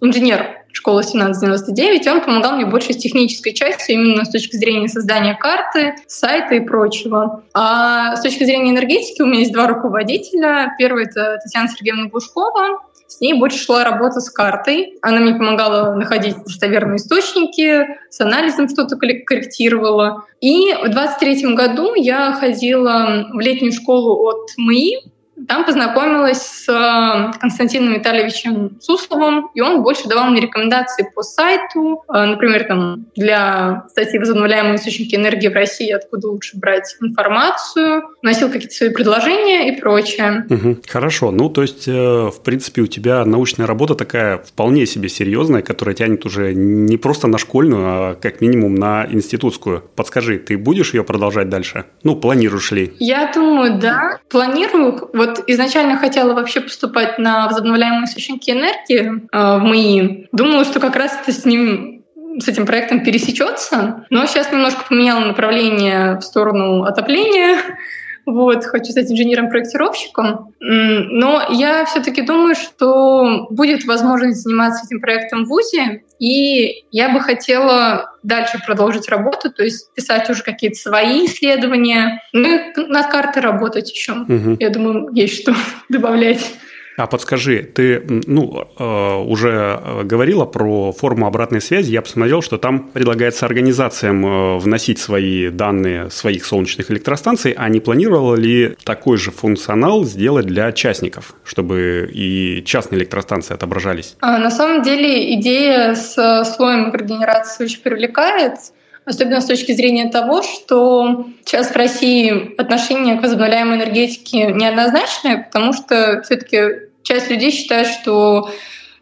инженер 0.00 0.62
школы 0.72 1.00
1799, 1.00 2.06
и 2.06 2.10
он 2.10 2.22
помогал 2.22 2.56
мне 2.56 2.66
больше 2.66 2.92
с 2.92 2.96
технической 2.96 3.52
частью, 3.52 3.96
именно 3.96 4.24
с 4.24 4.30
точки 4.30 4.56
зрения 4.56 4.88
создания 4.88 5.34
карты, 5.34 5.94
сайта 6.06 6.54
и 6.54 6.60
прочего. 6.60 7.44
А 7.52 8.16
с 8.16 8.22
точки 8.22 8.44
зрения 8.44 8.70
энергетики 8.70 9.20
у 9.22 9.26
меня 9.26 9.40
есть 9.40 9.52
два 9.52 9.66
руководителя. 9.66 10.74
Первый— 10.78 11.04
это 11.06 11.38
Татьяна 11.44 11.68
Сергеевна 11.68 12.08
Глушкова, 12.08 12.80
с 13.12 13.20
ней 13.20 13.34
больше 13.34 13.58
шла 13.58 13.84
работа 13.84 14.20
с 14.20 14.30
картой. 14.30 14.94
Она 15.02 15.20
мне 15.20 15.34
помогала 15.34 15.94
находить 15.94 16.36
достоверные 16.44 16.96
источники, 16.96 17.86
с 18.08 18.20
анализом 18.20 18.68
что-то 18.68 18.96
корректировала. 18.96 20.24
И 20.40 20.72
в 20.72 20.88
23 20.88 21.54
году 21.54 21.94
я 21.94 22.32
ходила 22.32 23.28
в 23.32 23.38
летнюю 23.38 23.72
школу 23.72 24.26
от 24.26 24.48
МИИ, 24.56 25.12
там 25.48 25.64
познакомилась 25.64 26.42
с 26.42 26.68
э, 26.68 27.38
Константином 27.40 27.94
Витальевичем 27.94 28.78
Сусловым, 28.80 29.50
и 29.54 29.60
он 29.60 29.82
больше 29.82 30.08
давал 30.08 30.26
мне 30.30 30.40
рекомендации 30.40 31.08
по 31.14 31.22
сайту, 31.22 32.04
э, 32.08 32.24
например, 32.24 32.64
там, 32.64 33.06
для 33.16 33.84
статьи 33.90 34.18
«Возобновляемые 34.18 34.76
источники 34.76 35.14
энергии 35.14 35.48
в 35.48 35.54
России», 35.54 35.90
откуда 35.90 36.28
лучше 36.28 36.58
брать 36.58 36.96
информацию, 37.00 38.02
носил 38.22 38.50
какие-то 38.50 38.74
свои 38.74 38.90
предложения 38.90 39.72
и 39.74 39.80
прочее. 39.80 40.46
Угу. 40.48 40.78
Хорошо. 40.88 41.30
Ну, 41.30 41.48
то 41.48 41.62
есть, 41.62 41.88
э, 41.88 41.92
в 41.92 42.42
принципе, 42.42 42.82
у 42.82 42.86
тебя 42.86 43.24
научная 43.24 43.66
работа 43.66 43.94
такая 43.94 44.38
вполне 44.38 44.86
себе 44.86 45.08
серьезная, 45.08 45.62
которая 45.62 45.94
тянет 45.94 46.24
уже 46.26 46.54
не 46.54 46.96
просто 46.96 47.26
на 47.26 47.38
школьную, 47.38 47.84
а 47.84 48.14
как 48.14 48.40
минимум 48.40 48.74
на 48.74 49.06
институтскую. 49.10 49.82
Подскажи, 49.96 50.38
ты 50.38 50.58
будешь 50.58 50.94
ее 50.94 51.04
продолжать 51.04 51.48
дальше? 51.48 51.86
Ну, 52.04 52.16
планируешь 52.16 52.70
ли? 52.72 52.94
Я 52.98 53.30
думаю, 53.34 53.78
да. 53.78 54.18
Планирую. 54.28 55.10
Вот 55.12 55.31
вот 55.32 55.44
изначально 55.46 55.96
хотела 55.96 56.34
вообще 56.34 56.60
поступать 56.60 57.18
на 57.18 57.48
возобновляемые 57.48 58.04
источники 58.04 58.50
энергии 58.50 59.28
э, 59.32 59.58
в 59.58 59.64
МИИ. 59.64 60.28
Думала, 60.32 60.64
что 60.64 60.80
как 60.80 60.96
раз 60.96 61.18
это 61.22 61.32
с 61.32 61.44
ним 61.44 62.02
с 62.38 62.48
этим 62.48 62.64
проектом 62.64 63.04
пересечется, 63.04 64.06
но 64.10 64.26
сейчас 64.26 64.50
немножко 64.52 64.84
поменяла 64.88 65.20
направление 65.20 66.16
в 66.16 66.22
сторону 66.22 66.84
отопления, 66.84 67.58
вот, 68.26 68.64
хочу 68.64 68.92
стать 68.92 69.10
инженером-проектировщиком. 69.10 70.54
Но 70.60 71.42
я 71.50 71.84
все-таки 71.84 72.22
думаю, 72.22 72.54
что 72.54 73.48
будет 73.50 73.84
возможность 73.84 74.42
заниматься 74.42 74.86
этим 74.86 75.00
проектом 75.00 75.44
в 75.44 75.48
ВУЗе, 75.48 76.04
и 76.22 76.84
я 76.92 77.08
бы 77.08 77.20
хотела 77.20 78.14
дальше 78.22 78.60
продолжить 78.64 79.08
работу, 79.08 79.50
то 79.50 79.64
есть 79.64 79.92
писать 79.92 80.30
уже 80.30 80.44
какие-то 80.44 80.78
свои 80.78 81.26
исследования, 81.26 82.22
ну 82.32 82.48
и 82.48 82.72
над 82.76 83.10
картой 83.10 83.42
работать 83.42 83.90
еще. 83.90 84.12
Угу. 84.12 84.58
Я 84.60 84.70
думаю, 84.70 85.08
есть 85.12 85.42
что 85.42 85.52
добавлять. 85.88 86.48
А 86.96 87.06
подскажи, 87.06 87.62
ты 87.62 88.02
ну, 88.26 88.68
э, 88.78 89.16
уже 89.24 89.80
говорила 90.04 90.44
про 90.44 90.92
форму 90.92 91.26
обратной 91.26 91.60
связи. 91.60 91.90
Я 91.92 92.02
посмотрел, 92.02 92.42
что 92.42 92.58
там 92.58 92.90
предлагается 92.90 93.46
организациям 93.46 94.24
э, 94.26 94.58
вносить 94.58 94.98
свои 94.98 95.48
данные 95.48 96.10
своих 96.10 96.44
солнечных 96.44 96.90
электростанций, 96.90 97.54
а 97.56 97.68
не 97.68 97.80
планировала 97.80 98.34
ли 98.34 98.76
такой 98.84 99.16
же 99.16 99.30
функционал 99.30 100.04
сделать 100.04 100.46
для 100.46 100.70
частников, 100.72 101.34
чтобы 101.44 102.10
и 102.12 102.62
частные 102.64 102.98
электростанции 102.98 103.54
отображались? 103.54 104.16
А, 104.20 104.38
на 104.38 104.50
самом 104.50 104.82
деле 104.82 105.34
идея 105.34 105.94
с 105.94 106.44
слоем 106.44 106.88
микрогенерации 106.88 107.64
очень 107.64 107.80
привлекает 107.80 108.54
особенно 109.04 109.40
с 109.40 109.46
точки 109.46 109.72
зрения 109.72 110.10
того, 110.10 110.42
что 110.42 111.26
сейчас 111.44 111.68
в 111.70 111.76
России 111.76 112.54
отношение 112.60 113.16
к 113.16 113.22
возобновляемой 113.22 113.78
энергетике 113.78 114.52
неоднозначное, 114.52 115.44
потому 115.44 115.72
что 115.72 116.22
все-таки 116.24 116.88
часть 117.02 117.30
людей 117.30 117.50
считает, 117.50 117.86
что 117.86 118.50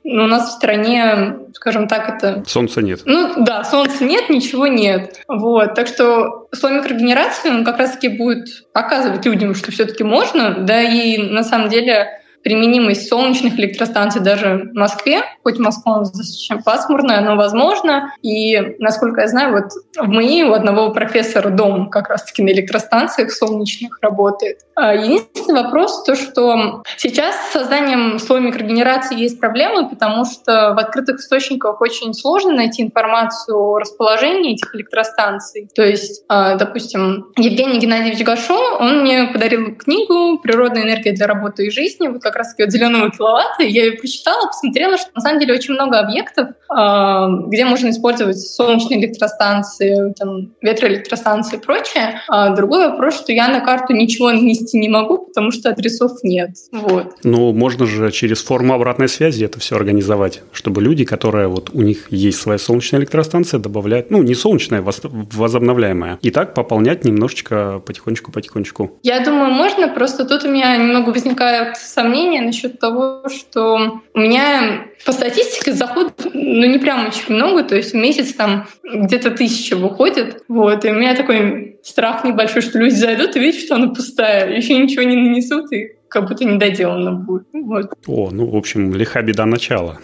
ну, 0.03 0.25
у 0.25 0.27
нас 0.27 0.49
в 0.49 0.53
стране, 0.53 1.37
скажем 1.53 1.87
так, 1.87 2.09
это... 2.09 2.43
Солнца 2.47 2.81
нет. 2.81 3.03
Ну 3.05 3.45
да, 3.45 3.65
солнца 3.65 4.03
нет, 4.05 4.31
ничего 4.31 4.67
нет. 4.67 5.21
Вот. 5.29 5.75
Так 5.75 5.87
что 5.87 6.49
слой 6.53 6.73
микрогенерации, 6.73 7.51
он 7.51 7.65
как 7.65 7.79
раз-таки 7.79 8.09
будет 8.09 8.65
показывать 8.73 9.27
людям, 9.27 9.55
что 9.55 9.71
все-таки 9.71 10.03
можно, 10.03 10.57
да, 10.61 10.81
и 10.81 11.19
на 11.19 11.45
самом 11.45 11.69
деле 11.69 12.20
применимость 12.43 13.09
солнечных 13.09 13.59
электростанций 13.59 14.21
даже 14.21 14.71
в 14.73 14.77
Москве, 14.77 15.23
хоть 15.43 15.59
Москва 15.59 15.97
у 15.97 15.99
нас 16.01 16.11
достаточно 16.11 16.63
пасмурная, 16.63 17.21
но 17.21 17.37
возможно. 17.37 18.13
И, 18.23 18.59
насколько 18.79 19.23
я 19.23 19.29
знаю, 19.29 19.53
вот 19.53 19.73
в 19.97 20.09
МИИ 20.09 20.45
у 20.45 20.53
одного 20.53 20.93
профессора 20.93 21.51
дом 21.51 21.91
как 21.91 22.09
раз-таки 22.09 22.43
на 22.43 22.51
электростанциях 22.51 23.31
солнечных 23.31 23.99
работает. 24.01 24.61
А 24.75 24.95
единственный 24.95 25.63
вопрос 25.63 26.05
то, 26.05 26.17
что 26.17 26.83
сейчас 26.97 27.35
с 27.35 27.53
созданием 27.53 28.19
слоя 28.19 28.41
микрогенерации 28.41 29.19
есть 29.19 29.39
проблемы, 29.39 29.89
потому 29.89 30.25
что 30.25 30.73
в 30.75 30.79
открытых 30.79 31.19
источниках 31.21 31.81
очень 31.81 32.15
сложно 32.15 32.53
найти 32.53 32.83
информацию 32.83 33.59
о 33.59 33.79
расположении 33.79 34.55
этих 34.55 34.75
электростанций. 34.75 35.69
То 35.75 35.83
есть, 35.83 36.25
а, 36.29 36.57
допустим, 36.57 37.27
Евгений 37.37 37.79
Геннадьевич 37.79 38.25
Гашо, 38.25 38.79
он 38.79 39.03
мне 39.03 39.25
подарил 39.25 39.77
книгу 39.77 40.39
«Природная 40.39 40.83
энергия 40.83 41.13
для 41.13 41.27
работы 41.27 41.67
и 41.67 41.71
жизни», 41.71 42.09
вот 42.09 42.23
как 42.31 42.37
раз-таки 42.37 42.63
от 42.63 42.71
зеленого 42.71 43.11
киловатта. 43.11 43.65
Я 43.65 43.85
ее 43.85 43.93
прочитала, 43.93 44.47
посмотрела, 44.47 44.97
что 44.97 45.11
на 45.15 45.21
самом 45.21 45.41
деле 45.41 45.55
очень 45.55 45.75
много 45.75 45.99
объектов, 45.99 46.51
а, 46.69 47.29
где 47.47 47.65
можно 47.65 47.91
использовать 47.91 48.39
солнечные 48.39 49.01
электростанции, 49.01 50.15
там, 50.19 50.53
ветроэлектростанции 50.63 51.57
и 51.57 51.61
прочее. 51.61 52.21
А 52.29 52.51
другой 52.51 52.89
вопрос, 52.89 53.17
что 53.17 53.33
я 53.33 53.49
на 53.49 53.61
карту 53.61 53.93
ничего 53.93 54.31
нанести 54.31 54.79
не 54.79 54.89
могу, 54.89 55.19
потому 55.19 55.51
что 55.51 55.71
адресов 55.71 56.13
нет. 56.23 56.51
Вот. 56.73 57.15
Ну, 57.25 57.53
можно 57.53 57.87
же 57.87 58.11
через 58.13 58.43
форму 58.43 58.75
обратной 58.75 59.09
связи 59.09 59.45
это 59.45 59.59
все 59.59 59.77
организовать, 59.77 60.43
чтобы 60.53 60.81
люди, 60.83 61.05
которые 61.05 61.49
вот 61.49 61.71
у 61.73 61.83
них 61.83 62.07
есть 62.11 62.41
своя 62.41 62.59
солнечная 62.59 63.01
электростанция, 63.01 63.59
добавлять, 63.59 64.11
ну, 64.11 64.23
не 64.23 64.35
солнечная, 64.35 64.83
возобновляемая, 64.83 66.19
и 66.23 66.31
так 66.31 66.55
пополнять 66.55 67.05
немножечко 67.05 67.83
потихонечку-потихонечку. 67.85 68.99
Я 69.03 69.21
думаю, 69.21 69.51
можно, 69.51 69.89
просто 69.89 70.25
тут 70.25 70.45
у 70.45 70.49
меня 70.49 70.77
немного 70.77 71.11
возникают 71.11 71.77
сомнения 71.77 72.20
сомнения 72.21 72.41
насчет 72.41 72.79
того, 72.79 73.29
что 73.29 74.01
у 74.15 74.21
меня 74.21 74.87
по 75.05 75.13
статистике 75.13 75.73
заход, 75.73 76.13
ну, 76.33 76.67
не 76.67 76.79
прям 76.79 77.09
очень 77.09 77.35
много, 77.35 77.63
то 77.63 77.77
есть 77.77 77.93
в 77.93 77.97
месяц 77.97 78.35
там 78.35 78.67
где-то 78.85 79.31
тысяча 79.31 79.77
выходит, 79.77 80.43
вот, 80.49 80.85
и 80.85 80.91
у 80.91 80.95
меня 80.95 81.15
такой 81.15 81.79
страх 81.83 82.25
небольшой, 82.25 82.63
что 82.63 82.79
люди 82.79 82.95
зайдут 82.95 83.37
и 83.37 83.41
видят, 83.41 83.61
что 83.61 83.77
она 83.77 83.89
пустая, 83.89 84.55
еще 84.55 84.77
ничего 84.77 85.03
не 85.03 85.17
нанесут, 85.17 85.73
и 85.73 85.93
как 86.11 86.29
будто 86.29 86.45
не 86.45 86.59
доделано 86.59 87.13
будет. 87.13 87.47
Вот. 87.53 87.93
О, 88.07 88.31
ну, 88.33 88.47
в 88.47 88.57
общем, 88.57 88.93
лиха 88.95 89.23
беда 89.23 89.47
начала. 89.47 89.99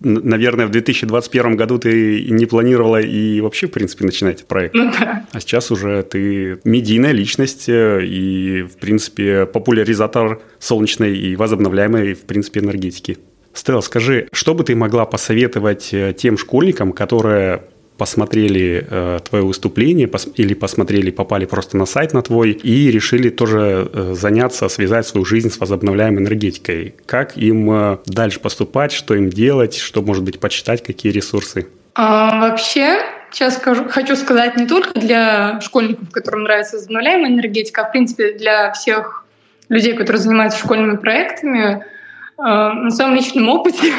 Наверное, 0.00 0.66
в 0.66 0.70
2021 0.70 1.56
году 1.56 1.78
ты 1.78 2.24
не 2.30 2.46
планировала 2.46 3.00
и 3.00 3.40
вообще, 3.40 3.66
в 3.66 3.70
принципе, 3.70 4.06
начинать 4.06 4.36
этот 4.36 4.48
проект. 4.48 4.74
Ну 4.74 4.90
да. 4.98 5.26
А 5.30 5.40
сейчас 5.40 5.70
уже 5.70 6.02
ты 6.02 6.58
медийная 6.64 7.12
личность 7.12 7.68
э, 7.68 8.04
и, 8.04 8.62
в 8.62 8.78
принципе, 8.78 9.46
популяризатор 9.46 10.40
солнечной 10.58 11.16
и 11.16 11.36
возобновляемой, 11.36 12.14
в 12.14 12.22
принципе, 12.22 12.60
энергетики. 12.60 13.18
Стелла, 13.52 13.82
скажи, 13.82 14.28
что 14.32 14.54
бы 14.54 14.64
ты 14.64 14.74
могла 14.74 15.04
посоветовать 15.04 15.92
э, 15.92 16.14
тем 16.16 16.38
школьникам, 16.38 16.92
которые 16.92 17.64
посмотрели 18.02 18.84
э, 18.90 19.18
твое 19.30 19.44
выступление 19.44 20.08
пос, 20.08 20.26
или 20.34 20.54
посмотрели, 20.54 21.12
попали 21.12 21.44
просто 21.44 21.76
на 21.76 21.86
сайт 21.86 22.12
на 22.12 22.20
твой 22.20 22.50
и 22.50 22.90
решили 22.90 23.30
тоже 23.30 23.88
э, 23.92 24.14
заняться, 24.16 24.68
связать 24.68 25.06
свою 25.06 25.24
жизнь 25.24 25.50
с 25.50 25.60
возобновляемой 25.60 26.20
энергетикой. 26.20 26.96
Как 27.06 27.36
им 27.36 27.70
э, 27.70 27.98
дальше 28.06 28.40
поступать, 28.40 28.90
что 28.90 29.14
им 29.14 29.30
делать, 29.30 29.76
что, 29.76 30.02
может 30.02 30.24
быть, 30.24 30.40
почитать, 30.40 30.82
какие 30.82 31.12
ресурсы? 31.12 31.68
А, 31.94 32.40
вообще, 32.40 32.98
сейчас 33.30 33.54
скажу, 33.54 33.84
хочу 33.88 34.16
сказать 34.16 34.56
не 34.56 34.66
только 34.66 34.98
для 34.98 35.60
школьников, 35.60 36.10
которым 36.10 36.42
нравится 36.42 36.78
возобновляемая 36.78 37.30
энергетика, 37.30 37.82
а 37.82 37.88
в 37.88 37.92
принципе 37.92 38.32
для 38.32 38.72
всех 38.72 39.24
людей, 39.68 39.92
которые 39.92 40.20
занимаются 40.20 40.58
школьными 40.58 40.96
проектами. 40.96 41.84
А, 42.36 42.72
на 42.72 42.90
своем 42.90 43.14
личном 43.14 43.48
опыте 43.48 43.92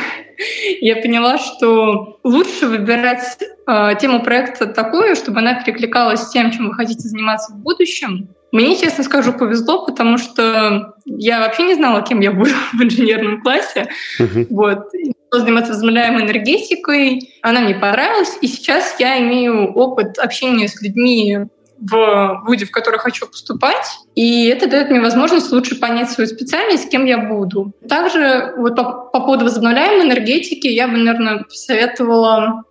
я 0.82 0.96
поняла, 0.98 1.38
что 1.38 2.20
лучше 2.24 2.68
выбирать 2.68 3.38
э, 3.68 3.92
тему 4.00 4.24
проекта 4.24 4.68
такую, 4.68 5.16
чтобы 5.16 5.40
она 5.40 5.62
перекликалась 5.62 6.22
с 6.22 6.32
тем, 6.32 6.52
чем 6.52 6.70
вы 6.70 6.74
хотите 6.74 7.08
заниматься 7.08 7.54
в 7.54 7.58
будущем. 7.58 8.30
Мне, 8.52 8.78
честно 8.78 9.04
скажу, 9.04 9.34
повезло, 9.34 9.84
потому 9.86 10.20
что 10.20 10.94
я 11.06 11.40
вообще 11.40 11.64
не 11.64 11.74
знала, 11.74 12.04
кем 12.04 12.20
я 12.20 12.32
буду 12.32 12.52
в 12.74 12.84
инженерном 12.84 13.42
классе. 13.42 13.90
Uh-huh. 14.20 14.46
Вот. 14.52 14.90
заниматься 15.32 15.72
возобновляемой 15.72 16.24
энергетикой. 16.24 17.34
Она 17.42 17.62
мне 17.62 17.74
понравилась, 17.74 18.38
и 18.42 18.48
сейчас 18.48 18.96
я 19.00 19.20
имею 19.22 19.74
опыт 19.74 20.20
общения 20.20 20.68
с 20.68 20.80
людьми 20.82 21.48
в 21.90 22.44
вузе, 22.46 22.66
в 22.66 22.72
который 22.72 23.00
хочу 23.00 23.28
поступать. 23.28 23.86
И 24.16 24.48
это 24.48 24.68
дает 24.68 24.90
мне 24.90 25.02
возможность 25.02 25.52
лучше 25.52 25.80
понять 25.80 26.10
свою 26.12 26.28
специальность, 26.28 26.86
с 26.86 26.90
кем 26.90 27.06
я 27.06 27.18
буду. 27.18 27.74
Также 27.88 28.54
вот 28.58 28.76
по, 28.76 28.84
по 28.84 29.20
поводу 29.20 29.46
возобновляемой 29.46 30.08
энергетики 30.08 30.68
я 30.68 30.88
бы, 30.88 30.98
наверное, 30.98 31.44
посоветовала... 31.44 32.64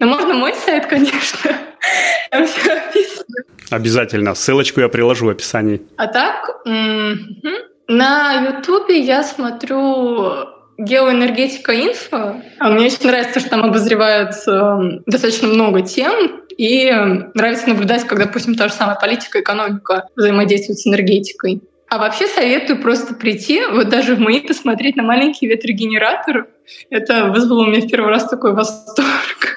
Ну, 0.00 0.06
можно 0.06 0.34
мой 0.34 0.54
сайт, 0.54 0.86
конечно. 0.86 1.50
Там 2.30 2.46
все 2.46 2.72
описано. 2.72 3.36
Обязательно. 3.70 4.34
Ссылочку 4.34 4.80
я 4.80 4.88
приложу 4.88 5.26
в 5.26 5.28
описании. 5.30 5.82
А 5.96 6.06
так, 6.06 6.60
на 6.64 8.32
Ютубе 8.48 9.00
я 9.00 9.22
смотрю 9.22 10.46
геоэнергетика 10.78 11.74
инфо. 11.74 12.40
А 12.58 12.70
мне 12.70 12.86
очень 12.86 13.06
нравится, 13.06 13.40
что 13.40 13.50
там 13.50 13.64
обозреваются 13.64 15.00
достаточно 15.06 15.48
много 15.48 15.82
тем, 15.82 16.42
и 16.58 16.90
нравится 17.34 17.68
наблюдать, 17.68 18.04
как, 18.04 18.18
допустим, 18.18 18.56
та 18.56 18.68
же 18.68 18.74
самая 18.74 18.96
политика, 18.96 19.40
экономика 19.40 20.08
взаимодействуют 20.16 20.80
с 20.80 20.86
энергетикой. 20.86 21.62
А 21.88 21.96
вообще 21.96 22.26
советую 22.26 22.82
просто 22.82 23.14
прийти, 23.14 23.62
вот 23.64 23.88
даже 23.88 24.14
в 24.14 24.20
мои 24.20 24.40
посмотреть 24.40 24.96
на 24.96 25.04
маленький 25.04 25.46
ветрогенератор. 25.46 26.48
Это 26.90 27.28
вызвало 27.28 27.64
у 27.64 27.66
меня 27.68 27.80
в 27.80 27.88
первый 27.88 28.10
раз 28.10 28.28
такой 28.28 28.52
восторг. 28.52 29.07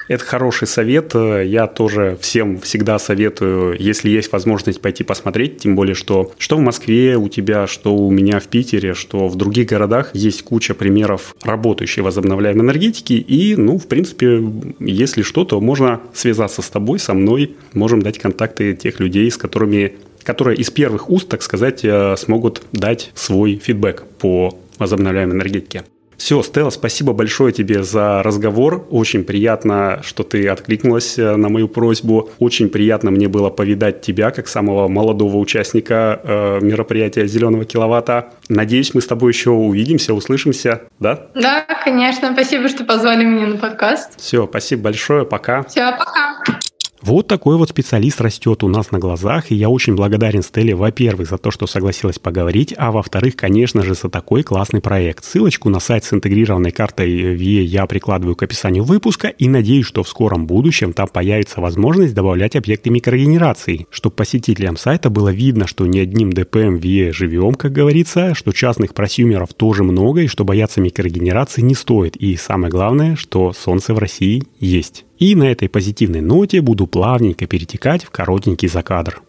Это 0.08 0.24
хороший 0.24 0.66
совет. 0.66 1.14
Я 1.14 1.66
тоже 1.66 2.18
всем 2.20 2.60
всегда 2.60 2.98
советую, 2.98 3.76
если 3.78 4.10
есть 4.10 4.32
возможность 4.32 4.80
пойти 4.80 5.04
посмотреть, 5.04 5.58
тем 5.58 5.76
более, 5.76 5.94
что 5.94 6.32
что 6.38 6.56
в 6.56 6.60
Москве 6.60 7.16
у 7.16 7.28
тебя, 7.28 7.66
что 7.66 7.94
у 7.94 8.10
меня 8.10 8.40
в 8.40 8.48
Питере, 8.48 8.94
что 8.94 9.28
в 9.28 9.36
других 9.36 9.68
городах 9.68 10.10
есть 10.14 10.42
куча 10.42 10.74
примеров 10.74 11.34
работающей 11.42 12.00
возобновляемой 12.00 12.64
энергетики. 12.64 13.14
И, 13.14 13.56
ну, 13.56 13.78
в 13.78 13.86
принципе, 13.86 14.42
если 14.80 15.22
что, 15.22 15.44
то 15.44 15.60
можно 15.60 16.00
связаться 16.14 16.62
с 16.62 16.68
тобой, 16.68 16.98
со 16.98 17.14
мной. 17.14 17.56
Можем 17.72 18.02
дать 18.02 18.18
контакты 18.18 18.74
тех 18.74 19.00
людей, 19.00 19.30
с 19.30 19.36
которыми 19.36 19.94
которые 20.22 20.56
из 20.56 20.70
первых 20.70 21.10
уст, 21.10 21.28
так 21.28 21.42
сказать, 21.42 21.84
э, 21.84 22.14
смогут 22.16 22.62
дать 22.72 23.10
свой 23.14 23.56
фидбэк 23.56 24.04
по 24.20 24.56
возобновляемой 24.78 25.36
энергетике. 25.36 25.82
Все, 26.16 26.42
Стелла, 26.42 26.70
спасибо 26.70 27.12
большое 27.12 27.52
тебе 27.52 27.82
за 27.82 28.22
разговор. 28.22 28.86
Очень 28.90 29.24
приятно, 29.24 30.00
что 30.02 30.22
ты 30.22 30.48
откликнулась 30.48 31.18
э, 31.18 31.36
на 31.36 31.48
мою 31.48 31.68
просьбу. 31.68 32.30
Очень 32.38 32.68
приятно 32.68 33.10
мне 33.10 33.28
было 33.28 33.50
повидать 33.50 34.02
тебя, 34.02 34.30
как 34.30 34.48
самого 34.48 34.88
молодого 34.88 35.36
участника 35.36 36.20
э, 36.22 36.58
мероприятия 36.62 37.26
«Зеленого 37.26 37.64
киловатта». 37.64 38.30
Надеюсь, 38.48 38.94
мы 38.94 39.00
с 39.00 39.06
тобой 39.06 39.32
еще 39.32 39.50
увидимся, 39.50 40.14
услышимся, 40.14 40.82
да? 41.00 41.26
Да, 41.34 41.66
конечно. 41.84 42.32
Спасибо, 42.32 42.68
что 42.68 42.84
позвали 42.84 43.24
меня 43.24 43.46
на 43.46 43.56
подкаст. 43.56 44.12
Все, 44.18 44.46
спасибо 44.46 44.82
большое. 44.82 45.24
Пока. 45.24 45.62
Все, 45.64 45.90
пока. 45.92 46.60
Вот 47.02 47.26
такой 47.26 47.56
вот 47.56 47.68
специалист 47.68 48.20
растет 48.20 48.62
у 48.62 48.68
нас 48.68 48.92
на 48.92 49.00
глазах, 49.00 49.50
и 49.50 49.56
я 49.56 49.68
очень 49.68 49.96
благодарен 49.96 50.42
Стелле, 50.42 50.76
во-первых, 50.76 51.28
за 51.28 51.36
то, 51.36 51.50
что 51.50 51.66
согласилась 51.66 52.20
поговорить, 52.20 52.72
а 52.76 52.92
во-вторых, 52.92 53.34
конечно 53.34 53.82
же, 53.82 53.94
за 53.94 54.08
такой 54.08 54.44
классный 54.44 54.80
проект. 54.80 55.24
Ссылочку 55.24 55.68
на 55.68 55.80
сайт 55.80 56.04
с 56.04 56.12
интегрированной 56.12 56.70
картой 56.70 57.34
VIE 57.34 57.62
я 57.62 57.86
прикладываю 57.86 58.36
к 58.36 58.44
описанию 58.44 58.84
выпуска 58.84 59.26
и 59.26 59.48
надеюсь, 59.48 59.84
что 59.84 60.04
в 60.04 60.08
скором 60.08 60.46
будущем 60.46 60.92
там 60.92 61.08
появится 61.08 61.60
возможность 61.60 62.14
добавлять 62.14 62.54
объекты 62.54 62.90
микрогенерации, 62.90 63.88
чтобы 63.90 64.14
посетителям 64.14 64.76
сайта 64.76 65.10
было 65.10 65.30
видно, 65.30 65.66
что 65.66 65.86
не 65.86 65.98
одним 65.98 66.32
ДПМ 66.32 66.76
VIE 66.76 67.12
живем, 67.12 67.54
как 67.54 67.72
говорится, 67.72 68.34
что 68.36 68.52
частных 68.52 68.94
просюмеров 68.94 69.54
тоже 69.54 69.82
много, 69.82 70.20
и 70.22 70.28
что 70.28 70.44
бояться 70.44 70.80
микрогенерации 70.80 71.62
не 71.62 71.74
стоит. 71.74 72.14
И 72.14 72.36
самое 72.36 72.70
главное, 72.70 73.16
что 73.16 73.52
солнце 73.52 73.92
в 73.92 73.98
России 73.98 74.44
есть. 74.60 75.04
И 75.22 75.36
на 75.36 75.44
этой 75.44 75.68
позитивной 75.68 76.20
ноте 76.20 76.60
буду 76.60 76.88
плавненько 76.88 77.46
перетекать 77.46 78.02
в 78.02 78.10
коротенький 78.10 78.66
закадр. 78.66 79.22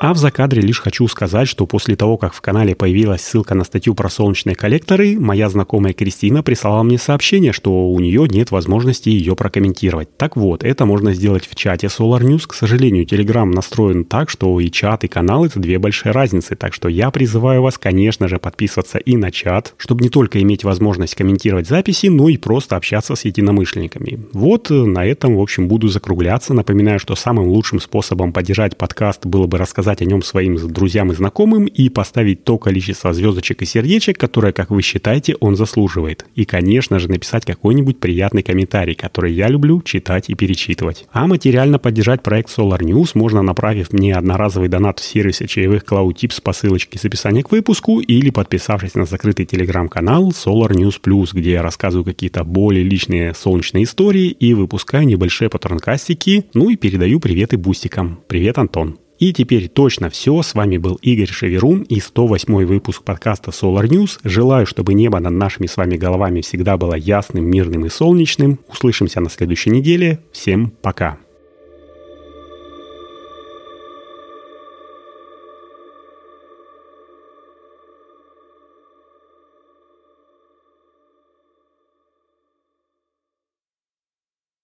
А 0.00 0.14
в 0.14 0.16
закадре 0.16 0.62
лишь 0.62 0.80
хочу 0.80 1.08
сказать, 1.08 1.48
что 1.48 1.66
после 1.66 1.96
того, 1.96 2.18
как 2.18 2.32
в 2.32 2.40
канале 2.40 2.76
появилась 2.76 3.20
ссылка 3.20 3.56
на 3.56 3.64
статью 3.64 3.96
про 3.96 4.08
солнечные 4.08 4.54
коллекторы, 4.54 5.18
моя 5.18 5.48
знакомая 5.48 5.92
Кристина 5.92 6.44
прислала 6.44 6.84
мне 6.84 6.98
сообщение, 6.98 7.52
что 7.52 7.90
у 7.90 7.98
нее 7.98 8.28
нет 8.30 8.52
возможности 8.52 9.08
ее 9.08 9.34
прокомментировать. 9.34 10.16
Так 10.16 10.36
вот, 10.36 10.62
это 10.62 10.86
можно 10.86 11.12
сделать 11.14 11.48
в 11.48 11.56
чате 11.56 11.88
Solar 11.88 12.20
News. 12.20 12.46
К 12.46 12.54
сожалению, 12.54 13.06
Telegram 13.06 13.44
настроен 13.44 14.04
так, 14.04 14.30
что 14.30 14.60
и 14.60 14.70
чат, 14.70 15.02
и 15.02 15.08
канал— 15.08 15.44
это 15.46 15.58
две 15.58 15.80
большие 15.80 16.12
разницы. 16.12 16.54
Так 16.54 16.74
что 16.74 16.88
я 16.88 17.10
призываю 17.10 17.62
вас, 17.62 17.76
конечно 17.76 18.28
же, 18.28 18.38
подписываться 18.38 18.98
и 18.98 19.16
на 19.16 19.32
чат, 19.32 19.74
чтобы 19.78 20.04
не 20.04 20.10
только 20.10 20.40
иметь 20.40 20.62
возможность 20.62 21.16
комментировать 21.16 21.66
записи, 21.66 22.06
но 22.06 22.28
и 22.28 22.36
просто 22.36 22.76
общаться 22.76 23.16
с 23.16 23.24
единомышленниками. 23.24 24.20
Вот 24.32 24.70
на 24.70 25.04
этом, 25.04 25.36
в 25.36 25.40
общем, 25.40 25.66
буду 25.66 25.88
закругляться. 25.88 26.54
Напоминаю, 26.54 27.00
что 27.00 27.16
самым 27.16 27.48
лучшим 27.48 27.80
способом 27.80 28.32
поддержать 28.32 28.76
подкаст 28.76 29.26
было 29.26 29.48
бы 29.48 29.58
рассказать 29.58 29.87
рассказать 29.88 30.02
о 30.02 30.04
нем 30.04 30.22
своим 30.22 30.56
друзьям 30.72 31.12
и 31.12 31.14
знакомым 31.14 31.64
и 31.64 31.88
поставить 31.88 32.44
то 32.44 32.58
количество 32.58 33.12
звездочек 33.12 33.62
и 33.62 33.64
сердечек, 33.64 34.18
которое, 34.18 34.52
как 34.52 34.70
вы 34.70 34.82
считаете, 34.82 35.34
он 35.40 35.56
заслуживает. 35.56 36.26
И, 36.34 36.44
конечно 36.44 36.98
же, 36.98 37.08
написать 37.08 37.46
какой-нибудь 37.46 37.98
приятный 37.98 38.42
комментарий, 38.42 38.94
который 38.94 39.32
я 39.32 39.48
люблю 39.48 39.80
читать 39.82 40.28
и 40.28 40.34
перечитывать. 40.34 41.06
А 41.10 41.26
материально 41.26 41.78
поддержать 41.78 42.22
проект 42.22 42.50
Solar 42.50 42.80
News 42.80 43.12
можно, 43.14 43.42
направив 43.42 43.92
мне 43.92 44.14
одноразовый 44.14 44.68
донат 44.68 44.98
в 44.98 45.04
сервисе 45.04 45.46
чаевых 45.46 45.84
Cloud 45.84 46.14
Tips 46.14 46.42
по 46.42 46.52
ссылочке 46.52 46.98
с 46.98 47.04
описания 47.06 47.42
к 47.42 47.50
выпуску 47.50 48.00
или 48.00 48.30
подписавшись 48.30 48.94
на 48.94 49.06
закрытый 49.06 49.46
телеграм-канал 49.46 50.32
Solar 50.32 50.72
News 50.72 51.00
Plus, 51.02 51.30
где 51.32 51.52
я 51.52 51.62
рассказываю 51.62 52.04
какие-то 52.04 52.44
более 52.44 52.84
личные 52.84 53.32
солнечные 53.34 53.84
истории 53.84 54.28
и 54.28 54.52
выпускаю 54.52 55.06
небольшие 55.06 55.48
патронкастики, 55.48 56.44
ну 56.52 56.68
и 56.68 56.76
передаю 56.76 57.20
приветы 57.20 57.56
бустикам. 57.56 58.20
Привет, 58.28 58.58
Антон. 58.58 58.98
И 59.18 59.32
теперь 59.32 59.68
точно 59.68 60.10
все. 60.10 60.42
С 60.42 60.54
вами 60.54 60.78
был 60.78 60.94
Игорь 61.02 61.28
Шеверун 61.28 61.82
и 61.82 62.00
108 62.00 62.64
выпуск 62.64 63.02
подкаста 63.02 63.50
Solar 63.50 63.88
News. 63.88 64.20
Желаю, 64.22 64.64
чтобы 64.66 64.94
небо 64.94 65.18
над 65.18 65.32
нашими 65.32 65.66
с 65.66 65.76
вами 65.76 65.96
головами 65.96 66.40
всегда 66.40 66.76
было 66.76 66.94
ясным, 66.94 67.44
мирным 67.44 67.84
и 67.84 67.88
солнечным. 67.88 68.60
Услышимся 68.68 69.20
на 69.20 69.28
следующей 69.28 69.70
неделе. 69.70 70.20
Всем 70.32 70.72
пока. 70.82 71.18